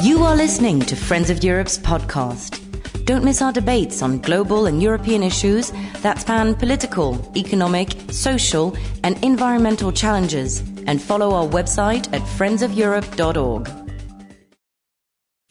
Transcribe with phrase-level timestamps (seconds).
[0.00, 3.04] You are listening to Friends of Europe's podcast.
[3.04, 9.22] Don't miss our debates on global and European issues that span political, economic, social, and
[9.24, 10.60] environmental challenges.
[10.86, 13.68] And follow our website at friendsofeurope.org.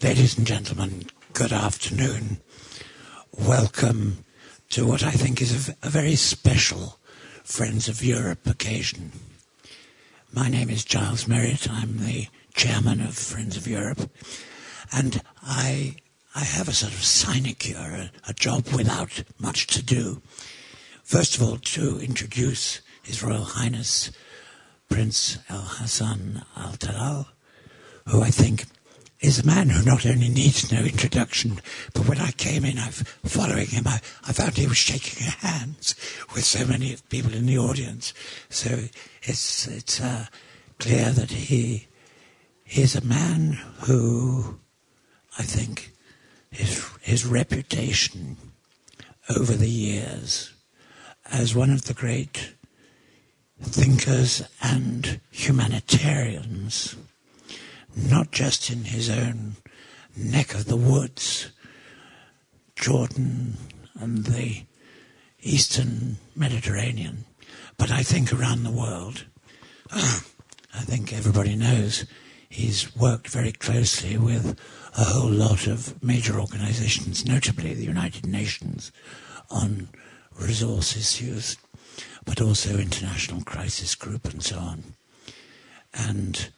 [0.01, 2.39] Ladies and gentlemen, good afternoon.
[3.37, 4.23] Welcome
[4.69, 6.99] to what I think is a, very special
[7.43, 9.11] Friends of Europe occasion.
[10.31, 11.69] My name is Giles Merritt.
[11.69, 12.27] I'm the
[12.57, 14.09] chairman of Friends of Europe.
[14.91, 15.95] And I,
[16.33, 20.23] I have a sort of sinecure, a, a job without much to do.
[21.03, 24.11] First of all, to introduce His Royal Highness
[24.89, 27.27] Prince Al Hassan Al Talal,
[28.07, 28.65] who I think
[29.19, 31.59] is a man who not only needs no introduction,
[31.93, 35.93] but when I came in, I, following him, I, I found he was shaking hands
[36.33, 38.15] with so many people in the audience.
[38.49, 38.85] So
[39.21, 40.25] it's it's uh,
[40.79, 41.86] clear that he
[42.71, 44.59] is a man who,
[45.37, 45.93] I think,
[46.51, 48.37] his his reputation
[49.29, 50.53] over the years
[51.31, 52.53] as one of the great
[53.61, 56.95] thinkers and humanitarians
[57.97, 59.55] not just in his own
[60.15, 61.49] neck of the woods,
[62.75, 63.57] Jordan
[63.99, 64.63] and the
[65.41, 67.25] eastern Mediterranean,
[67.77, 69.25] but I think around the world.
[69.91, 72.05] I think everybody knows
[72.49, 74.59] he's worked very closely with
[74.97, 78.91] a whole lot of major organizations, notably the United Nations,
[79.49, 79.89] on
[80.39, 81.57] resource issues,
[82.25, 84.83] but also International Crisis Group and so on.
[85.93, 86.49] And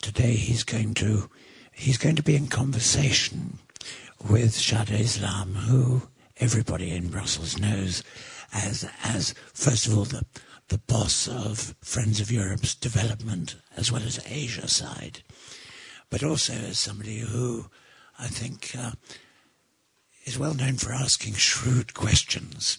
[0.00, 1.30] today he's going to
[1.72, 3.58] he's going to be in conversation
[4.28, 6.02] with Shada Islam, who
[6.38, 8.02] everybody in Brussels knows
[8.52, 10.24] as as first of all the
[10.72, 15.22] the boss of Friends of Europe's development as well as Asia side,
[16.08, 17.66] but also as somebody who
[18.18, 18.92] I think uh,
[20.24, 22.78] is well known for asking shrewd questions.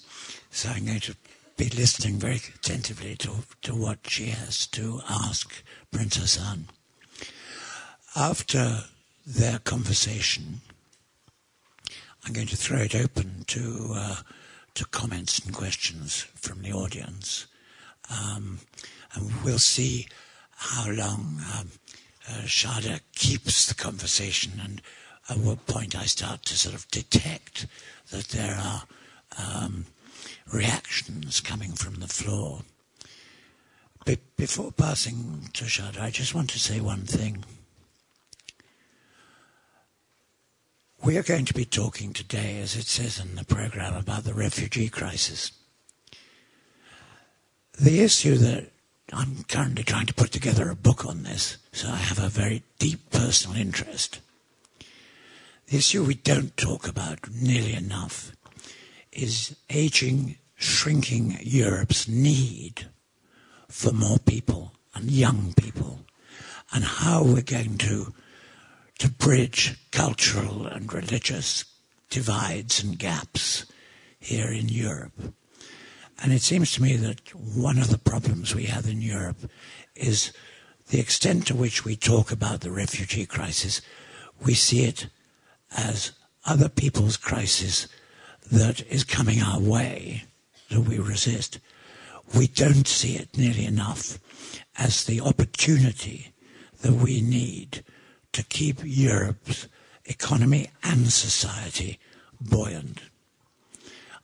[0.49, 1.15] So I'm going to
[1.55, 6.69] be listening very attentively to, to what she has to ask Prince Hassan.
[8.15, 8.85] After
[9.23, 10.61] their conversation,
[12.25, 14.15] I'm going to throw it open to uh,
[14.73, 17.45] to comments and questions from the audience,
[18.09, 18.59] um,
[19.13, 20.07] and we'll see
[20.55, 21.71] how long um,
[22.29, 24.81] uh, Shada keeps the conversation, and
[25.29, 27.67] at what point I start to sort of detect
[28.11, 28.83] that there are
[29.37, 29.85] um,
[30.51, 32.61] reactions coming from the floor.
[34.05, 37.43] Be- before passing to Shada, I just want to say one thing.
[41.03, 44.33] We are going to be talking today, as it says in the program, about the
[44.33, 45.51] refugee crisis.
[47.79, 48.71] The issue that
[49.11, 52.63] I'm currently trying to put together a book on this, so I have a very
[52.79, 54.19] deep personal interest.
[55.67, 58.31] The issue we don't talk about nearly enough
[59.11, 62.87] is aging, shrinking Europe's need
[63.67, 65.99] for more people and young people,
[66.71, 68.13] and how we're going to
[68.99, 71.65] to bridge cultural and religious
[72.09, 73.65] divides and gaps
[74.19, 75.33] here in Europe.
[76.21, 79.49] And it seems to me that one of the problems we have in Europe
[79.95, 80.31] is
[80.89, 83.81] the extent to which we talk about the refugee crisis,
[84.45, 85.07] we see it
[85.75, 86.11] as
[86.45, 87.87] other people's crisis
[88.51, 90.23] that is coming our way
[90.69, 91.59] that we resist.
[92.35, 94.19] We don't see it nearly enough
[94.77, 96.33] as the opportunity
[96.81, 97.83] that we need
[98.33, 99.67] to keep Europe's
[100.05, 101.99] economy and society
[102.41, 102.99] buoyant.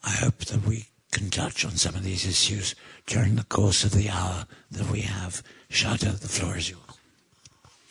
[0.03, 2.75] I hope that we can touch on some of these issues
[3.05, 5.41] during the course of the hour that we have.
[5.69, 6.83] Shada, the floor is yours.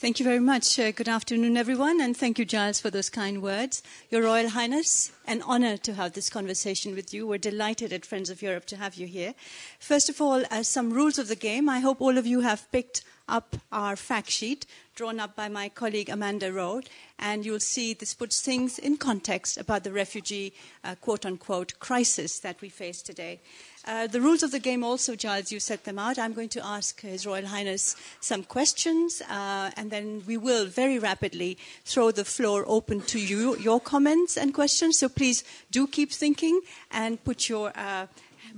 [0.00, 0.78] Thank you very much.
[0.78, 3.82] Uh, good afternoon, everyone, and thank you, Giles, for those kind words.
[4.10, 7.26] Your Royal Highness, an honor to have this conversation with you.
[7.26, 9.34] We're delighted at Friends of Europe to have you here.
[9.80, 12.70] First of all, as some rules of the game, I hope all of you have
[12.70, 14.66] picked up our fact sheet
[14.98, 16.80] drawn up by my colleague Amanda Rowe,
[17.20, 20.52] and you'll see this puts things in context about the refugee,
[20.82, 23.38] uh, quote unquote, crisis that we face today.
[23.86, 26.18] Uh, the rules of the game also, Giles, you set them out.
[26.18, 30.98] I'm going to ask His Royal Highness some questions, uh, and then we will very
[30.98, 34.98] rapidly throw the floor open to you, your comments and questions.
[34.98, 36.60] So please do keep thinking
[36.90, 38.08] and put your uh,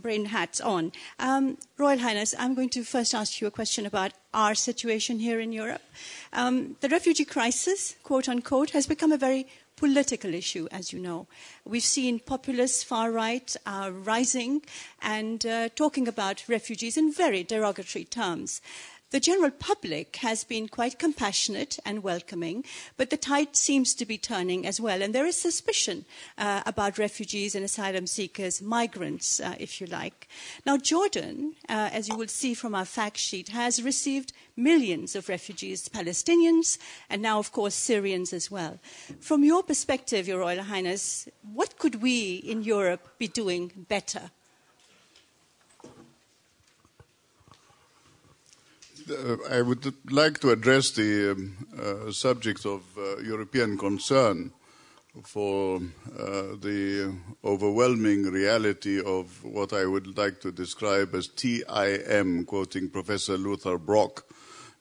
[0.00, 0.92] brain hats on.
[1.18, 5.40] Um, Royal Highness, I'm going to first ask you a question about our situation here
[5.40, 5.82] in Europe.
[6.32, 11.26] Um, the refugee crisis, quote unquote, has become a very political issue, as you know.
[11.64, 14.62] We've seen populist far right uh, rising
[15.00, 18.60] and uh, talking about refugees in very derogatory terms.
[19.10, 22.64] The general public has been quite compassionate and welcoming,
[22.96, 25.02] but the tide seems to be turning as well.
[25.02, 26.04] And there is suspicion
[26.38, 30.28] uh, about refugees and asylum seekers, migrants, uh, if you like.
[30.64, 35.28] Now, Jordan, uh, as you will see from our fact sheet, has received millions of
[35.28, 36.78] refugees, Palestinians,
[37.08, 38.78] and now, of course, Syrians as well.
[39.18, 44.30] From your perspective, Your Royal Highness, what could we in Europe be doing better?
[49.50, 54.52] I would like to address the um, uh, subject of uh, European concern
[55.24, 57.12] for uh, the
[57.44, 64.24] overwhelming reality of what I would like to describe as TIM, quoting Professor Lothar Brock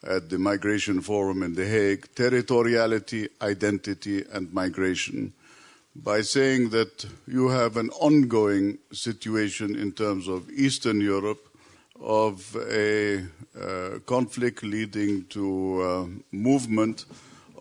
[0.04, 5.34] at the Migration Forum in The Hague territoriality, identity, and migration
[5.96, 11.49] by saying that you have an ongoing situation in terms of Eastern Europe
[12.02, 13.26] of a
[13.60, 17.06] uh, conflict leading to uh, movement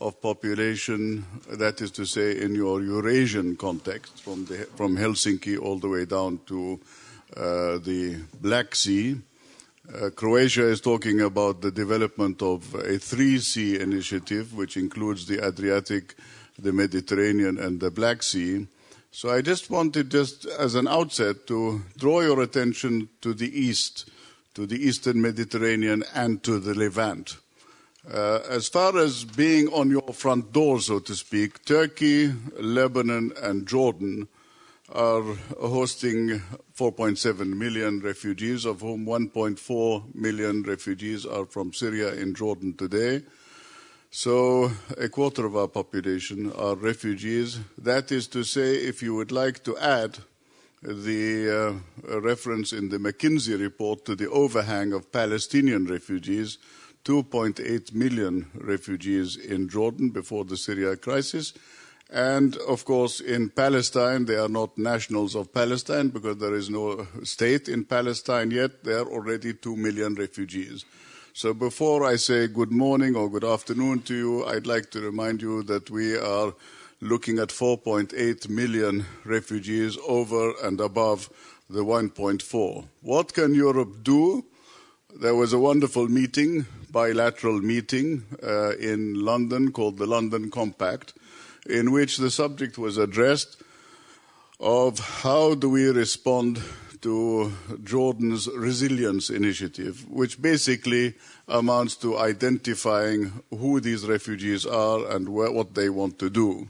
[0.00, 5.78] of population, that is to say, in your Eurasian context, from, the, from Helsinki all
[5.78, 6.78] the way down to
[7.36, 9.16] uh, the Black Sea.
[9.92, 15.44] Uh, Croatia is talking about the development of a three sea initiative, which includes the
[15.44, 16.14] Adriatic,
[16.58, 18.66] the Mediterranean, and the Black Sea.
[19.10, 24.08] So I just wanted, just as an outset, to draw your attention to the east
[24.54, 27.36] to the eastern Mediterranean and to the Levant.
[28.10, 33.66] Uh, as far as being on your front door, so to speak, Turkey, Lebanon, and
[33.66, 34.28] Jordan
[34.90, 35.22] are
[35.60, 36.40] hosting
[36.74, 43.22] 4.7 million refugees, of whom 1.4 million refugees are from Syria in Jordan today.
[44.10, 47.60] So a quarter of our population are refugees.
[47.76, 50.18] That is to say, if you would like to add
[50.82, 56.58] the uh, reference in the McKinsey report to the overhang of Palestinian refugees,
[57.04, 61.54] 2.8 million refugees in Jordan before the Syria crisis.
[62.10, 67.06] And of course, in Palestine, they are not nationals of Palestine because there is no
[67.22, 68.84] state in Palestine yet.
[68.84, 70.84] There are already 2 million refugees.
[71.34, 75.42] So before I say good morning or good afternoon to you, I'd like to remind
[75.42, 76.54] you that we are
[77.00, 81.30] looking at 4.8 million refugees over and above
[81.70, 82.88] the 1.4.
[83.02, 84.44] What can Europe do?
[85.14, 91.14] There was a wonderful meeting, bilateral meeting uh, in London called the London Compact,
[91.68, 93.62] in which the subject was addressed
[94.60, 96.60] of how do we respond
[97.00, 97.52] to
[97.84, 101.14] Jordan's resilience initiative, which basically
[101.46, 106.68] amounts to identifying who these refugees are and what they want to do.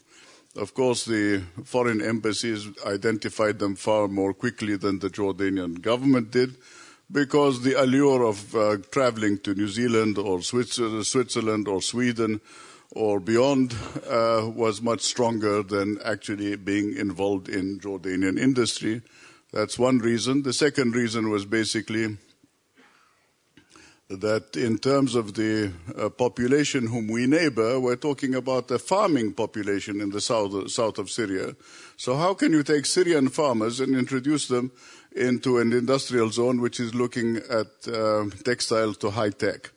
[0.58, 6.56] Of course, the foreign embassies identified them far more quickly than the Jordanian government did
[7.12, 12.40] because the allure of uh, traveling to New Zealand or Switzerland or Sweden
[12.90, 13.72] or beyond
[14.10, 19.02] uh, was much stronger than actually being involved in Jordanian industry.
[19.52, 20.42] That's one reason.
[20.42, 22.16] The second reason was basically
[24.08, 29.34] that in terms of the uh, population whom we neighbor, we're talking about a farming
[29.34, 31.54] population in the south, south of Syria.
[31.98, 34.72] So how can you take Syrian farmers and introduce them
[35.12, 39.72] into an industrial zone which is looking at uh, textile to high tech?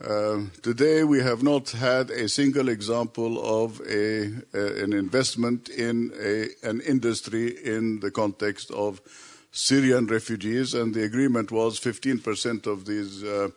[0.00, 6.12] Uh, today we have not had a single example of a, a, an investment in
[6.18, 9.00] a, an industry in the context of
[9.50, 13.48] Syrian refugees, and the agreement was 15% of these uh,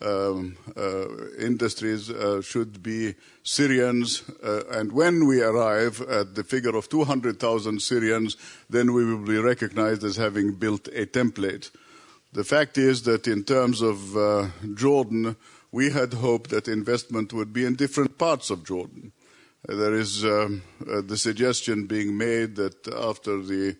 [0.00, 4.22] um, uh, industries uh, should be Syrians.
[4.42, 8.36] Uh, and when we arrive at the figure of 200,000 Syrians,
[8.68, 11.70] then we will be recognized as having built a template.
[12.32, 15.36] The fact is that in terms of uh, Jordan,
[15.72, 19.12] we had hoped that investment would be in different parts of Jordan.
[19.66, 23.76] there is um, uh, the suggestion being made that after the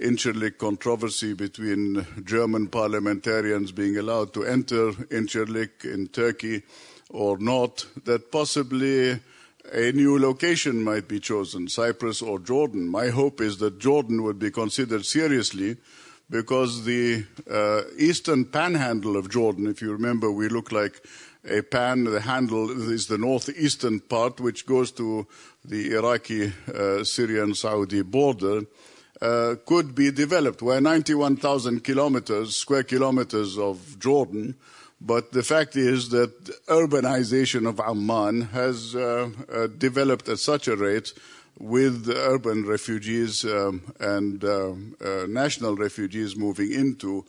[0.00, 6.62] Incirlik controversy between German parliamentarians being allowed to enter Incirlik in Turkey
[7.08, 9.18] or not, that possibly
[9.72, 12.88] a new location might be chosen, Cyprus or Jordan.
[12.88, 15.78] My hope is that Jordan would be considered seriously
[16.28, 21.02] because the uh, eastern panhandle of Jordan, if you remember, we look like
[21.48, 22.04] a pan.
[22.04, 25.26] The handle is the northeastern part, which goes to
[25.64, 28.66] the Iraqi, uh, Syrian, Saudi border
[29.20, 30.62] uh, could be developed.
[30.62, 34.56] We're 91,000 kilometers, square kilometers of Jordan,
[35.00, 40.76] but the fact is that urbanization of Amman has uh, uh, developed at such a
[40.76, 41.12] rate
[41.58, 44.72] with urban refugees um, and uh,
[45.04, 47.24] uh, national refugees moving into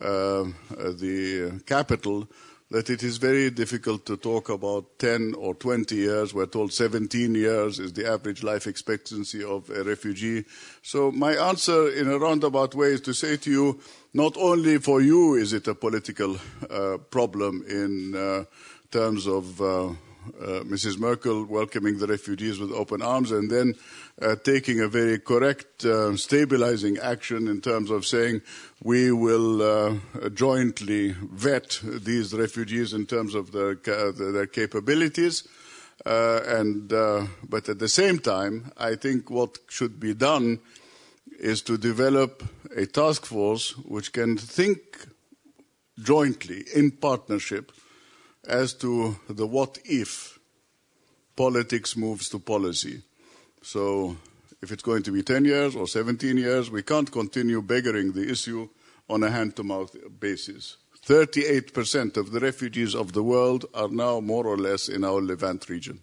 [0.00, 2.28] uh, the capital
[2.72, 6.32] that it is very difficult to talk about 10 or 20 years.
[6.32, 10.46] We're told 17 years is the average life expectancy of a refugee.
[10.80, 13.80] So my answer in a roundabout way is to say to you,
[14.14, 16.38] not only for you is it a political
[16.70, 18.44] uh, problem in uh,
[18.90, 19.92] terms of uh,
[20.40, 20.98] uh, Mrs.
[20.98, 23.74] Merkel welcoming the refugees with open arms and then
[24.20, 28.42] uh, taking a very correct uh, stabilizing action in terms of saying
[28.82, 35.46] we will uh, jointly vet these refugees in terms of their, their capabilities.
[36.04, 40.58] Uh, and, uh, but at the same time, I think what should be done
[41.38, 42.42] is to develop
[42.76, 45.06] a task force which can think
[46.00, 47.72] jointly in partnership
[48.46, 50.38] as to the what if
[51.36, 53.02] politics moves to policy.
[53.62, 54.16] So
[54.60, 58.30] if it's going to be 10 years or 17 years, we can't continue beggaring the
[58.30, 58.68] issue
[59.08, 60.76] on a hand to mouth basis.
[61.06, 65.68] 38% of the refugees of the world are now more or less in our Levant
[65.68, 66.00] region.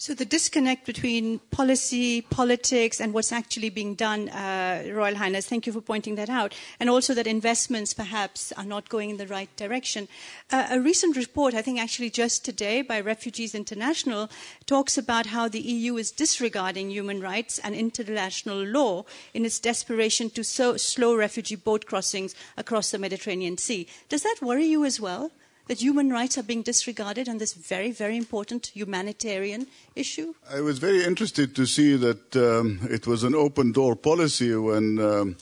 [0.00, 5.66] So the disconnect between policy, politics, and what's actually being done, uh, Royal Highness, thank
[5.66, 9.26] you for pointing that out, and also that investments perhaps are not going in the
[9.26, 10.06] right direction.
[10.52, 14.30] Uh, a recent report, I think actually just today by Refugees International,
[14.66, 20.30] talks about how the EU is disregarding human rights and international law in its desperation
[20.30, 23.88] to so slow refugee boat crossings across the Mediterranean Sea.
[24.08, 25.32] Does that worry you as well?
[25.68, 30.34] That human rights are being disregarded on this very, very important humanitarian issue?
[30.50, 34.98] I was very interested to see that um, it was an open door policy when
[34.98, 35.36] um,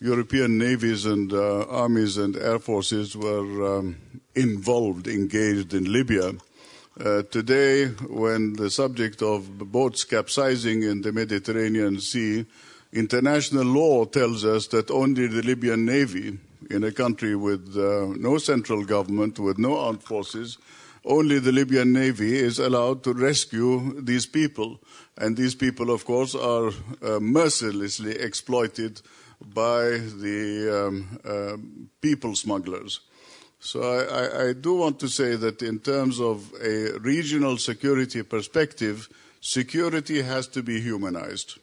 [0.00, 3.96] European navies and uh, armies and air forces were um,
[4.34, 6.32] involved, engaged in Libya.
[7.00, 12.44] Uh, today, when the subject of boats capsizing in the Mediterranean Sea,
[12.92, 16.38] international law tells us that only the Libyan Navy
[16.70, 20.58] in a country with uh, no central government, with no armed forces,
[21.04, 24.80] only the Libyan Navy is allowed to rescue these people.
[25.16, 26.68] And these people, of course, are
[27.02, 29.02] uh, mercilessly exploited
[29.40, 31.56] by the um, uh,
[32.00, 33.00] people smugglers.
[33.58, 39.08] So I, I, do want to say that in terms of a regional security perspective,
[39.40, 41.58] security has to be humanized.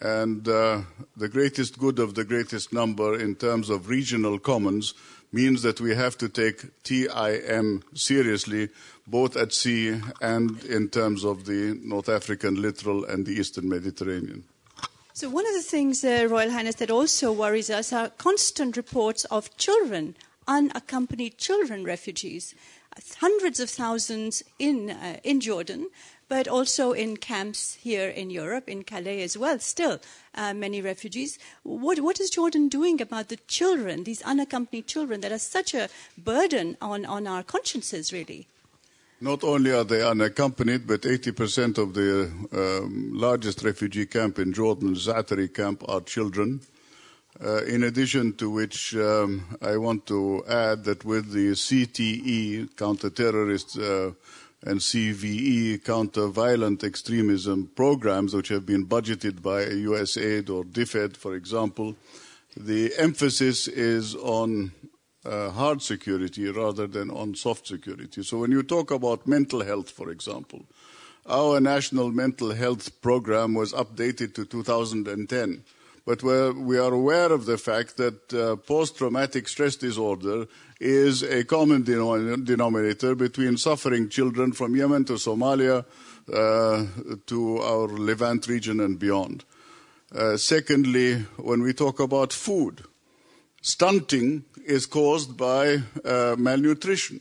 [0.00, 0.82] And uh,
[1.16, 4.94] the greatest good of the greatest number in terms of regional commons
[5.32, 8.68] means that we have to take TIM seriously,
[9.06, 14.44] both at sea and in terms of the North African littoral and the Eastern Mediterranean.
[15.12, 19.24] So, one of the things, uh, Royal Highness, that also worries us are constant reports
[19.24, 20.14] of children,
[20.46, 22.54] unaccompanied children refugees.
[23.18, 25.88] Hundreds of thousands in, uh, in Jordan,
[26.28, 29.98] but also in camps here in Europe, in Calais as well, still
[30.34, 31.38] uh, many refugees.
[31.62, 35.88] What, what is Jordan doing about the children, these unaccompanied children that are such a
[36.16, 38.46] burden on, on our consciences, really?
[39.20, 44.94] Not only are they unaccompanied, but 80% of the um, largest refugee camp in Jordan,
[44.94, 46.60] Zaatari camp, are children.
[47.44, 53.78] Uh, in addition to which, um, I want to add that with the CTE, counter-terrorist
[53.78, 54.10] uh,
[54.62, 61.94] and CVE, counter-violent extremism programs, which have been budgeted by USAID or DFID, for example,
[62.56, 64.72] the emphasis is on
[65.24, 68.22] uh, hard security rather than on soft security.
[68.22, 70.64] So when you talk about mental health, for example,
[71.26, 75.62] our national mental health program was updated to 2010
[76.08, 80.46] but we are aware of the fact that uh, post-traumatic stress disorder
[80.80, 85.84] is a common denominator between suffering children from Yemen to Somalia
[86.32, 86.86] uh,
[87.26, 89.44] to our Levant region and beyond.
[90.10, 92.84] Uh, secondly, when we talk about food,
[93.60, 97.20] stunting is caused by uh, malnutrition.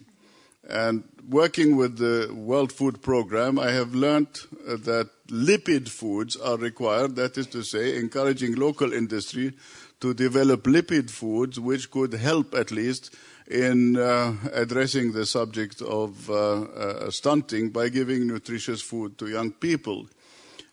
[0.69, 4.27] And working with the World Food Programme, I have learned
[4.67, 9.53] uh, that lipid foods are required, that is to say, encouraging local industry
[10.01, 13.15] to develop lipid foods which could help at least
[13.49, 19.51] in uh, addressing the subject of uh, uh, stunting by giving nutritious food to young
[19.51, 20.07] people.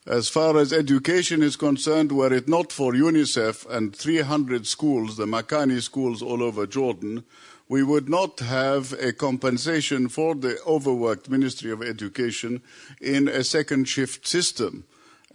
[0.07, 5.25] As far as education is concerned, were it not for UNICEF and 300 schools, the
[5.25, 7.25] Makani schools all over Jordan,
[7.69, 12.63] we would not have a compensation for the overworked Ministry of Education
[13.01, 14.85] in a second shift system.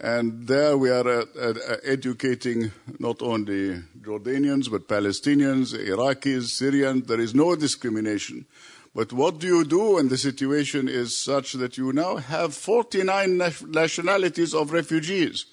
[0.00, 7.06] And there we are uh, uh, educating not only Jordanians, but Palestinians, Iraqis, Syrians.
[7.06, 8.46] There is no discrimination.
[8.94, 13.38] But what do you do when the situation is such that you now have 49
[13.68, 15.46] nationalities of refugees?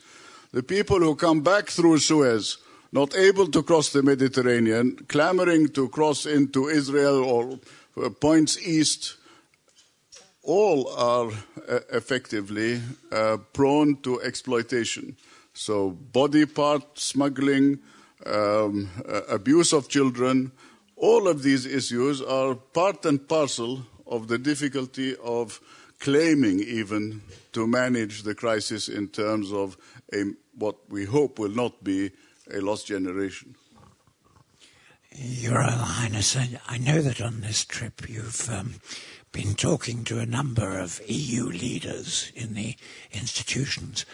[0.54, 2.58] The people who come back through Suez
[2.92, 7.60] not able to cross the Mediterranean, clamoring to cross into Israel or
[8.04, 9.16] uh, points east,
[10.44, 11.30] all are
[11.70, 15.18] uh, effectively uh, prone to exploitation.
[15.54, 17.80] So, body part smuggling,
[18.26, 20.52] um, uh, abuse of children,
[20.96, 25.60] all of these issues are part and parcel of the difficulty of
[26.00, 27.22] claiming even
[27.54, 29.78] to manage the crisis in terms of
[30.14, 30.24] a,
[30.56, 32.12] what we hope will not be
[32.54, 33.56] a lost generation.
[35.16, 38.76] Your Highness, I, I know that on this trip you've um,
[39.32, 42.76] been talking to a number of EU leaders in the
[43.12, 44.06] institutions.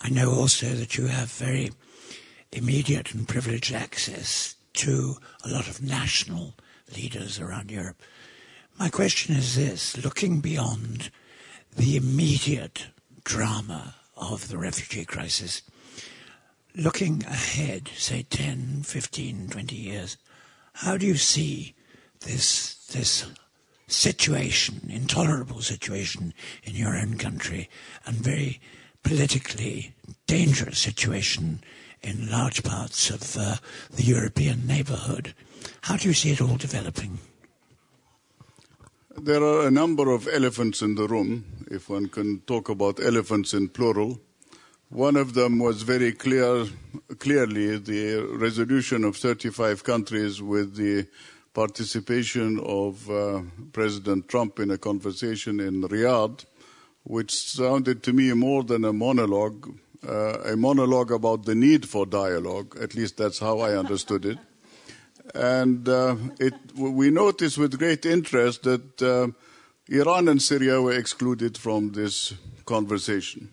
[0.00, 1.72] I know also that you have very
[2.52, 6.54] immediate and privileged access to a lot of national
[6.94, 8.00] leaders around Europe.
[8.78, 11.10] My question is this looking beyond
[11.76, 12.86] the immediate
[13.24, 15.62] drama of the refugee crisis,
[16.76, 20.16] looking ahead, say 10, 15, 20 years,
[20.74, 21.74] how do you see
[22.20, 23.26] this, this
[23.86, 26.32] situation, intolerable situation
[26.64, 27.68] in your own country,
[28.06, 28.60] and very
[29.02, 29.94] politically
[30.26, 31.62] dangerous situation
[32.02, 33.56] in large parts of uh,
[33.94, 35.34] the European neighborhood?
[35.82, 37.18] How do you see it all developing?
[39.16, 43.52] There are a number of elephants in the room, if one can talk about elephants
[43.52, 44.18] in plural.
[44.92, 46.66] One of them was very clear,
[47.18, 51.06] clearly the resolution of 35 countries with the
[51.54, 53.40] participation of uh,
[53.72, 56.44] President Trump in a conversation in Riyadh,
[57.04, 59.74] which sounded to me more than a monologue,
[60.06, 62.76] uh, a monologue about the need for dialogue.
[62.78, 64.38] At least that's how I understood it.
[65.34, 69.28] And uh, it, we noticed with great interest that uh,
[69.88, 72.34] Iran and Syria were excluded from this
[72.66, 73.48] conversation,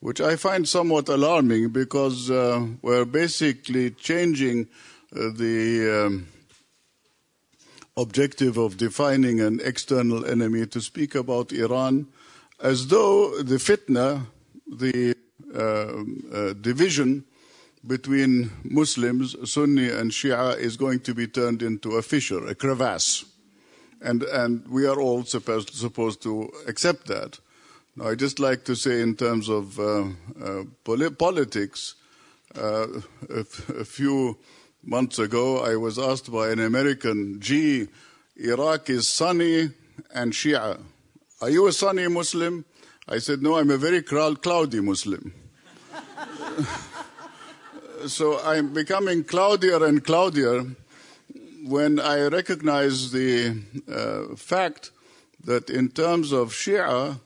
[0.00, 4.68] which I find somewhat alarming because uh, we're basically changing
[5.14, 6.28] uh, the um,
[7.96, 12.06] objective of defining an external enemy to speak about Iran
[12.62, 14.26] as though the fitna,
[14.66, 15.14] the
[15.54, 15.58] uh,
[16.34, 17.24] uh, division
[17.86, 23.24] between Muslims, Sunni and Shia, is going to be turned into a fissure, a crevasse.
[24.02, 27.38] And, and we are all supposed, supposed to accept that.
[28.00, 30.06] Now, I just like to say, in terms of uh,
[30.42, 31.96] uh, poli- politics,
[32.56, 32.86] uh,
[33.28, 34.38] a, f- a few
[34.82, 37.88] months ago, I was asked by an American, gee,
[38.36, 39.70] Iraq is Sunni
[40.14, 40.80] and Shia.
[41.42, 42.64] Are you a Sunni Muslim?
[43.06, 45.34] I said, no, I'm a very cloudy Muslim
[48.06, 50.64] so I'm becoming cloudier and cloudier
[51.64, 53.60] when I recognize the
[53.92, 54.90] uh, fact
[55.44, 57.20] that in terms of Shia,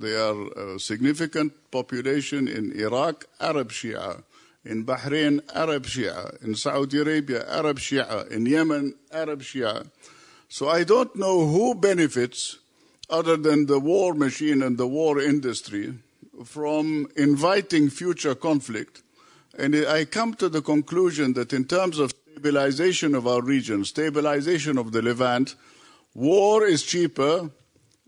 [0.00, 4.22] they are a significant population in Iraq, Arab Shia,
[4.64, 9.90] in Bahrain, Arab Shia, in Saudi Arabia, Arab Shia, in Yemen, Arab Shia.
[10.48, 12.58] So I don't know who benefits,
[13.08, 15.94] other than the war machine and the war industry,
[16.44, 19.02] from inviting future conflict
[19.58, 24.78] and I come to the conclusion that in terms of stabilization of our region, stabilization
[24.78, 25.54] of the Levant,
[26.14, 27.50] war is cheaper,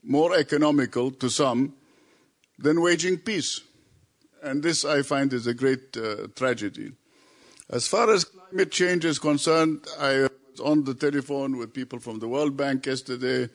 [0.02, 1.74] more economical to some,
[2.62, 3.60] than waging peace.
[4.42, 6.92] And this I find is a great uh, tragedy.
[7.70, 12.18] As far as climate change is concerned, I was on the telephone with people from
[12.18, 13.48] the World Bank yesterday.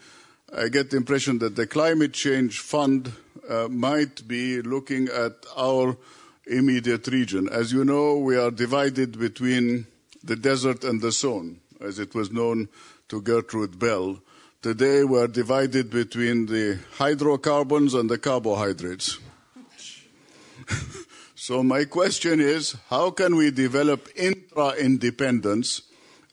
[0.56, 3.12] I get the impression that the Climate Change Fund
[3.50, 5.98] uh, might be looking at our
[6.46, 7.50] immediate region.
[7.50, 9.88] As you know, we are divided between
[10.24, 12.70] the desert and the zone, as it was known
[13.10, 14.20] to Gertrude Bell.
[14.67, 19.17] Today we are divided between the hydrocarbons and the carbohydrates.
[21.36, 25.84] so my question is, how can we develop intra-independence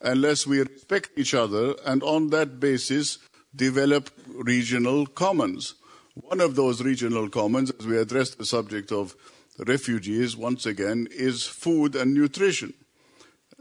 [0.01, 3.19] unless we respect each other and on that basis
[3.55, 5.75] develop regional commons?
[6.15, 9.15] One of those regional commons, as we address the subject of
[9.59, 12.73] refugees, once again, is food and nutrition.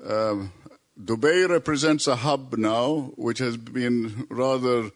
[0.04, 0.46] Uh,
[1.02, 4.90] Dubai represents a hub now, which has been rather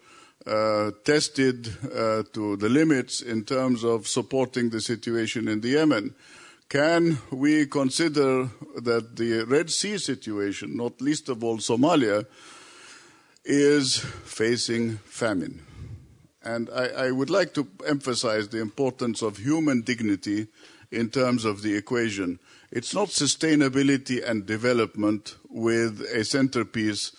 [0.46, 6.14] uh, tested uh, to the limits in terms of supporting the situation in the Yemen.
[6.68, 12.26] Can we consider that the Red Sea situation, not least of all Somalia,
[13.44, 15.62] is facing famine?
[16.44, 20.46] And I, I would like to emphasize the importance of human dignity
[20.90, 22.38] in terms of the equation.
[22.70, 27.12] It's not sustainability and development with a centerpiece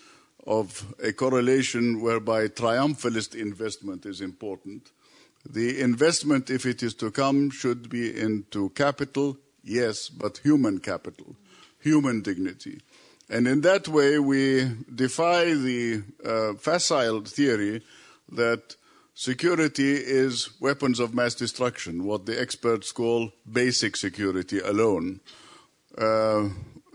[0.47, 4.91] of a correlation whereby triumphalist investment is important.
[5.49, 11.36] The investment, if it is to come, should be into capital, yes, but human capital.
[11.79, 12.82] human dignity.
[13.29, 17.82] And in that way, we defy the uh, facile theory
[18.32, 18.75] that
[19.19, 25.19] security is weapons of mass destruction, what the experts call basic security alone.
[25.97, 26.47] Uh,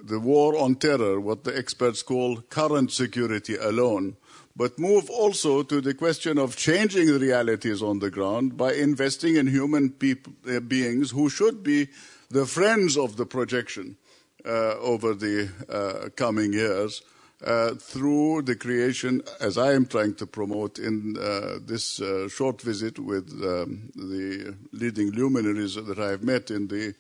[0.03, 4.17] the war on terror, what the experts call current security alone,
[4.57, 9.37] but move also to the question of changing the realities on the ground by investing
[9.37, 11.89] in human uh, beings who should be
[12.31, 13.99] the friends of the projection
[14.47, 17.03] uh, over the uh, coming years.
[17.43, 22.63] Uh, through the creation, as I am trying to promote in uh, this uh, short
[22.63, 26.95] visit with um, the leading luminaries that I have met in the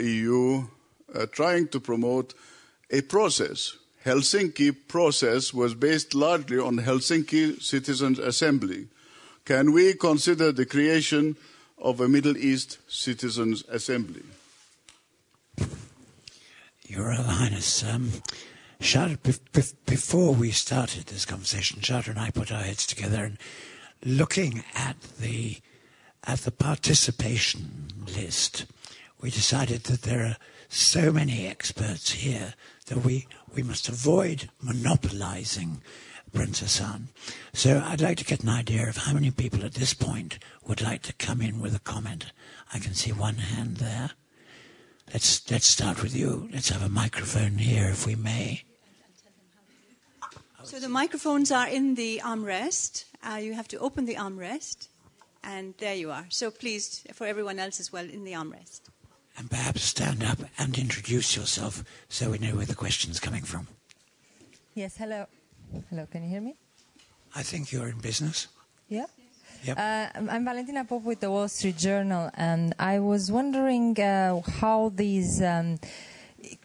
[0.00, 0.64] EU,
[1.32, 2.34] trying to promote
[2.90, 3.76] a process.
[4.04, 8.86] Helsinki process was based largely on Helsinki Citizens Assembly.
[9.44, 11.36] Can we consider the creation
[11.78, 14.22] of a Middle East Citizens Assembly?
[16.86, 18.10] Your Highness, um,
[18.80, 23.38] before we started this conversation, Shada and I put our heads together and
[24.04, 25.58] looking at the
[26.24, 28.66] at the participation list,
[29.20, 30.36] we decided that there are
[30.68, 32.54] so many experts here
[32.86, 35.80] that we, we must avoid monopolizing
[36.32, 37.08] Prince Hassan.
[37.54, 40.82] So I'd like to get an idea of how many people at this point would
[40.82, 42.32] like to come in with a comment.
[42.74, 44.10] I can see one hand there.
[45.12, 46.50] Let's let's start with you.
[46.52, 48.64] Let's have a microphone here, if we may.
[50.64, 53.04] So the microphones are in the armrest.
[53.22, 54.88] Uh, you have to open the armrest,
[55.44, 56.26] and there you are.
[56.30, 58.80] So please, for everyone else as well, in the armrest.
[59.36, 63.68] And perhaps stand up and introduce yourself so we know where the question's coming from.
[64.74, 65.26] Yes, hello.
[65.90, 66.56] Hello, can you hear me?
[67.36, 68.48] I think you're in business.
[68.88, 69.06] Yeah.
[69.64, 69.78] Yep.
[69.78, 74.92] Uh, I'm Valentina Pop with the Wall Street Journal, and I was wondering uh, how
[74.94, 75.78] these um,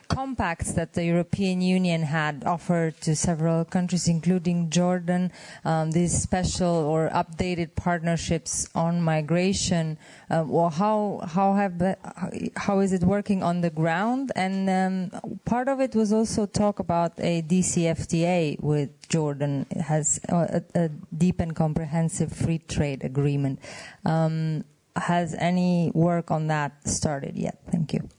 [0.08, 5.32] compacts that the European Union had offered to several countries, including Jordan,
[5.66, 9.98] um, these special or updated partnerships on migration.
[10.30, 11.82] Uh, well, how how have
[12.58, 14.32] how is it working on the ground?
[14.36, 19.66] And um, part of it was also talk about a DCFTA with Jordan.
[19.70, 23.60] It has a, a, deep and comprehensive free trade agreement.
[24.06, 27.60] Um, has any work on that started yet?
[27.72, 28.10] Thank you.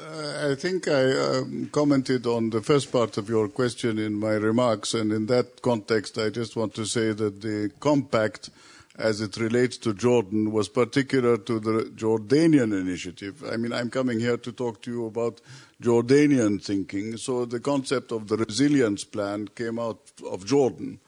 [0.00, 4.94] I think I um, commented on the first part of your question in my remarks,
[4.94, 8.50] and in that context, I just want to say that the compact,
[8.98, 13.44] as it relates to Jordan, was particular to the Jordanian initiative.
[13.50, 15.40] I mean, I'm coming here to talk to you about
[15.82, 17.16] Jordanian thinking.
[17.16, 21.00] So the concept of the resilience plan came out of Jordan.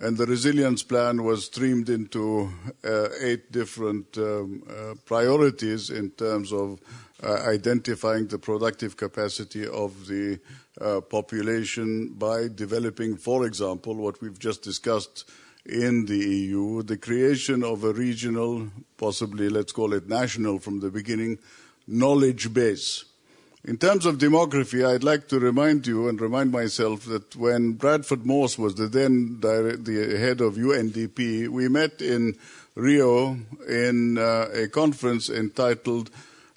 [0.00, 2.50] And the resilience plan was streamed into
[2.84, 6.80] uh, eight different um, uh, priorities in terms of
[7.22, 10.38] identifying the productive capacity of the
[10.80, 15.24] uh, population by developing, for example, what we've just discussed
[15.64, 20.90] in the EU, the creation of a regional, possibly let's call it national from the
[20.90, 21.38] beginning,
[21.86, 23.04] knowledge base.
[23.66, 28.26] In terms of demography, I'd like to remind you and remind myself that when Bradford
[28.26, 32.36] Morse was the then the head of UNDP, we met in
[32.74, 36.10] Rio in uh, a conference entitled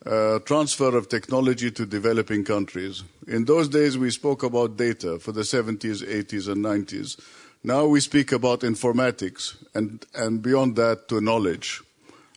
[0.06, 3.04] uh, transfer of technology to developing countries.
[3.28, 7.20] In those days, we spoke about data for the 70s, 80s, and 90s.
[7.64, 11.82] Now we speak about informatics and, and beyond that to knowledge.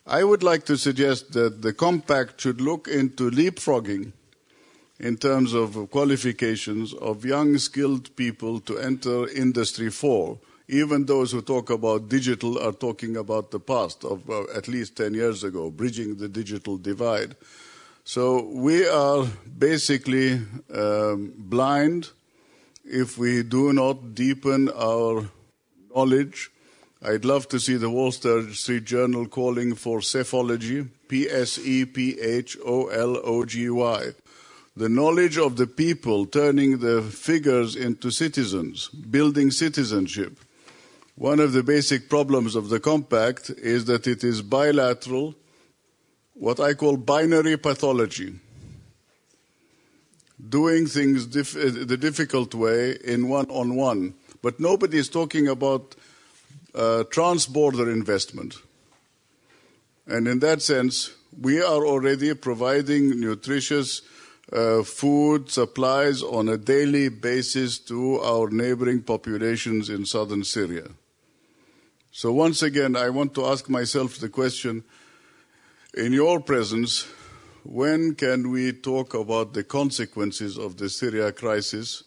[0.07, 4.13] I would like to suggest that the compact should look into leapfrogging
[4.99, 10.37] in terms of qualifications of young skilled people to enter industry 4
[10.71, 14.95] even those who talk about digital are talking about the past of uh, at least
[14.95, 17.35] 10 years ago, bridging the digital divide.
[18.05, 20.41] So we are basically
[20.73, 22.09] um, blind
[22.85, 25.29] if we do not deepen our
[25.93, 26.49] knowledge.
[27.03, 32.17] I'd love to see the Wall Street Journal calling for Psephology, P S E P
[32.19, 34.13] H O L O G Y.
[34.77, 40.39] The knowledge of the people, turning the figures into citizens, building citizenship.
[41.21, 45.35] One of the basic problems of the compact is that it is bilateral,
[46.33, 48.39] what I call binary pathology.
[50.49, 54.15] Doing things dif- uh, the difficult way in one on one.
[54.41, 55.95] But nobody is talking about
[56.73, 58.55] uh, trans border investment.
[60.07, 64.01] And in that sense, we are already providing nutritious
[64.51, 70.87] uh, food supplies on a daily basis to our neighboring populations in southern Syria.
[72.13, 74.83] So once again, I want to ask myself the question,
[75.93, 77.07] in your presence,
[77.63, 82.03] when can we talk about the consequences of the Syria crisis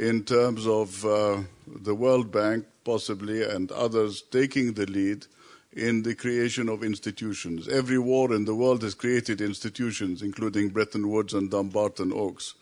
[0.00, 5.26] in terms of uh, the World Bank possibly and others taking the lead
[5.72, 7.68] in the creation of institutions?
[7.68, 12.54] Every war in the world has created institutions, including Bretton Woods and Dumbarton Oaks.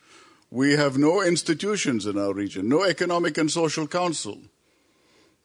[0.50, 4.38] We have no institutions in our region, no economic and social council,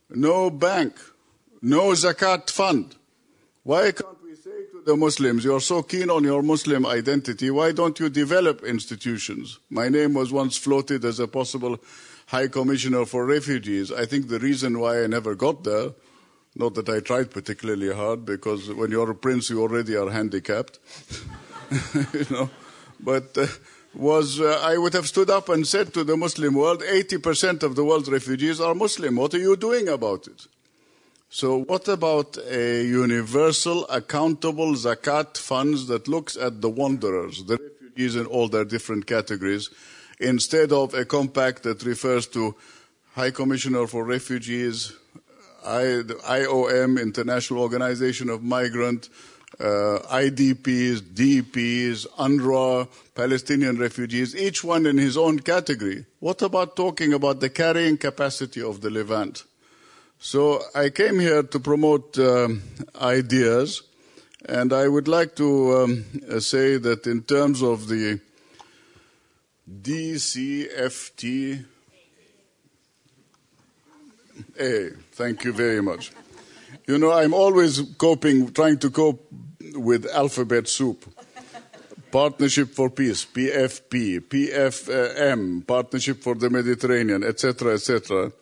[0.09, 0.99] no bank,
[1.61, 2.95] no zakat fund.
[3.63, 7.71] Why can't we say to the Muslims, you're so keen on your Muslim identity, why
[7.71, 9.59] don't you develop institutions?
[9.69, 11.77] My name was once floated as a possible
[12.27, 13.91] High Commissioner for Refugees.
[13.91, 15.91] I think the reason why I never got there,
[16.55, 20.79] not that I tried particularly hard, because when you're a prince, you already are handicapped,
[22.13, 22.49] you know,
[22.99, 23.47] but uh,
[23.93, 27.75] was uh, I would have stood up and said to the Muslim world, 80% of
[27.75, 29.15] the world's refugees are Muslim.
[29.15, 30.47] What are you doing about it?
[31.31, 38.15] So what about a universal, accountable zakat funds that looks at the wanderers, the refugees
[38.15, 39.69] in all their different categories,
[40.19, 42.55] instead of a compact that refers to
[43.13, 44.93] High Commissioner for Refugees,
[45.63, 46.01] I,
[46.41, 49.09] IOM, International Organization of Migrant,
[49.59, 56.05] uh, IDPs, DPs, UNRWA, Palestinian refugees, each one in his own category.
[56.19, 59.43] What about talking about the carrying capacity of the Levant?
[60.21, 62.61] So I came here to promote um,
[63.01, 63.83] ideas,
[64.45, 68.19] and I would like to um, say that in terms of the
[69.71, 71.63] DCFT,
[74.59, 76.11] A, thank you very much.
[76.85, 79.25] You know, I'm always coping, trying to cope
[79.73, 81.05] with alphabet soup.
[82.11, 88.33] Partnership for Peace, PFP, PFM, Partnership for the Mediterranean, etc., etc.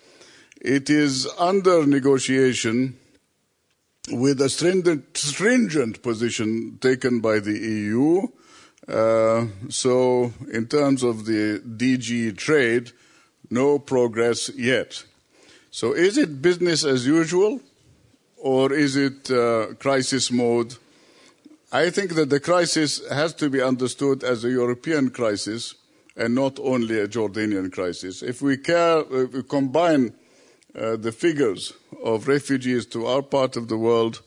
[0.62, 2.98] It is under negotiation
[4.12, 8.28] with a stringent, stringent position taken by the EU.
[8.88, 12.91] Uh, so, in terms of the DG trade,
[13.50, 15.04] no progress yet.
[15.72, 17.60] So, is it business as usual
[18.38, 20.76] or is it uh, crisis mode?
[21.72, 25.76] I think that the crisis has to be understood as a European crisis
[26.15, 28.24] and not only a Jordanian crisis.
[28.24, 30.13] If we, care, if we combine
[30.78, 34.22] uh, the figures of refugees to our part of the world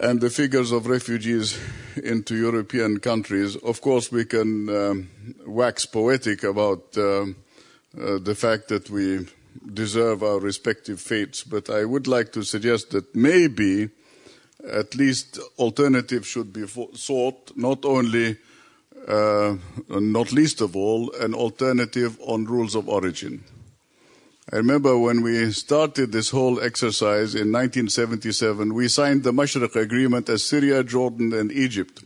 [0.00, 1.58] and the figures of refugees
[1.96, 5.08] into European countries, of course, we can um,
[5.46, 9.26] wax poetic about uh, uh, the fact that we
[9.74, 11.42] deserve our respective fates.
[11.42, 13.90] But I would like to suggest that maybe
[14.70, 18.36] at least alternatives should be sought, not only,
[19.06, 19.56] uh,
[19.88, 23.42] not least of all, an alternative on rules of origin.
[24.50, 30.30] I remember when we started this whole exercise in 1977, we signed the Mashriq Agreement
[30.30, 32.02] as Syria, Jordan, and Egypt.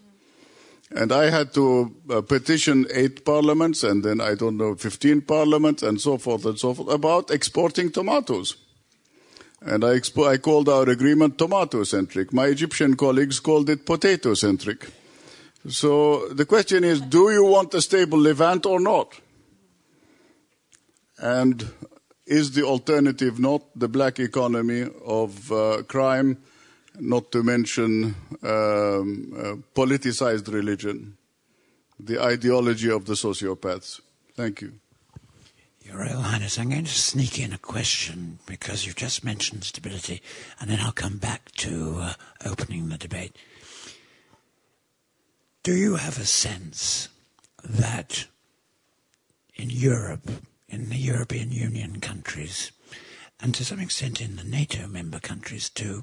[0.90, 5.84] And I had to uh, petition eight parliaments and then, I don't know, 15 parliaments
[5.84, 8.56] and so forth and so forth about exporting tomatoes.
[9.60, 12.32] And I, expo- I called our agreement tomato centric.
[12.32, 14.90] My Egyptian colleagues called it potato centric.
[15.68, 19.20] So the question is do you want a stable Levant or not?
[21.18, 21.70] And
[22.26, 26.38] is the alternative not the black economy of uh, crime,
[26.98, 31.16] not to mention um, uh, politicized religion,
[31.98, 34.00] the ideology of the sociopaths?
[34.34, 34.72] Thank you.
[35.82, 40.22] Your Royal Highness, I'm going to sneak in a question because you just mentioned stability,
[40.60, 42.14] and then I'll come back to uh,
[42.46, 43.36] opening the debate.
[45.64, 47.08] Do you have a sense
[47.64, 48.26] that
[49.54, 50.30] in Europe,
[50.72, 52.72] in the European Union countries,
[53.38, 56.02] and to some extent in the NATO member countries too,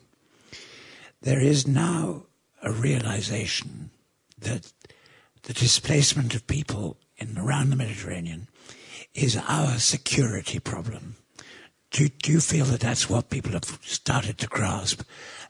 [1.21, 2.27] there is now
[2.61, 3.89] a realization
[4.37, 4.71] that
[5.43, 8.47] the displacement of people in around the Mediterranean
[9.13, 11.15] is our security problem.
[11.91, 15.01] Do, do you feel that that's what people have started to grasp?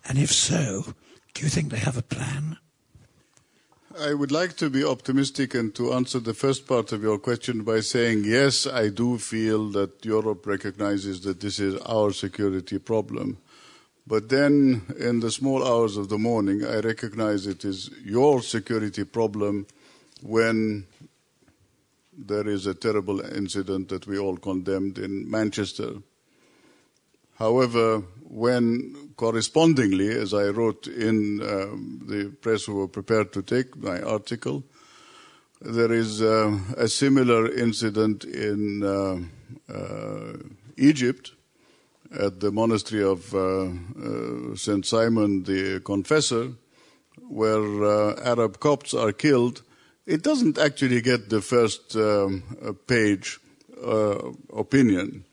[0.07, 0.93] And if so,
[1.33, 2.57] do you think they have a plan?
[4.01, 7.63] I would like to be optimistic and to answer the first part of your question
[7.63, 13.39] by saying, yes, I do feel that Europe recognizes that this is our security problem.
[14.07, 19.03] But then, in the small hours of the morning, I recognize it is your security
[19.03, 19.67] problem
[20.21, 20.87] when
[22.17, 25.95] there is a terrible incident that we all condemned in Manchester.
[27.37, 33.75] However, when correspondingly, as I wrote in um, the press who were prepared to take
[33.75, 34.63] my article,
[35.61, 40.33] there is uh, a similar incident in uh, uh,
[40.77, 41.31] Egypt
[42.17, 44.85] at the monastery of uh, uh, St.
[44.85, 46.53] Simon the Confessor,
[47.27, 49.63] where uh, Arab Copts are killed,
[50.05, 52.43] it doesn't actually get the first um,
[52.87, 53.39] page
[54.55, 55.23] opinion.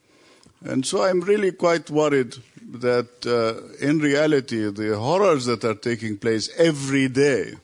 [0.65, 2.37] And so I'm really quite worried
[2.73, 7.55] that uh, in reality, the horrors that are taking place every day,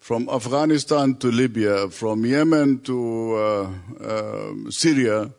[0.00, 3.70] from Afghanistan to Libya, from Yemen to uh,
[4.02, 5.30] uh, Syria,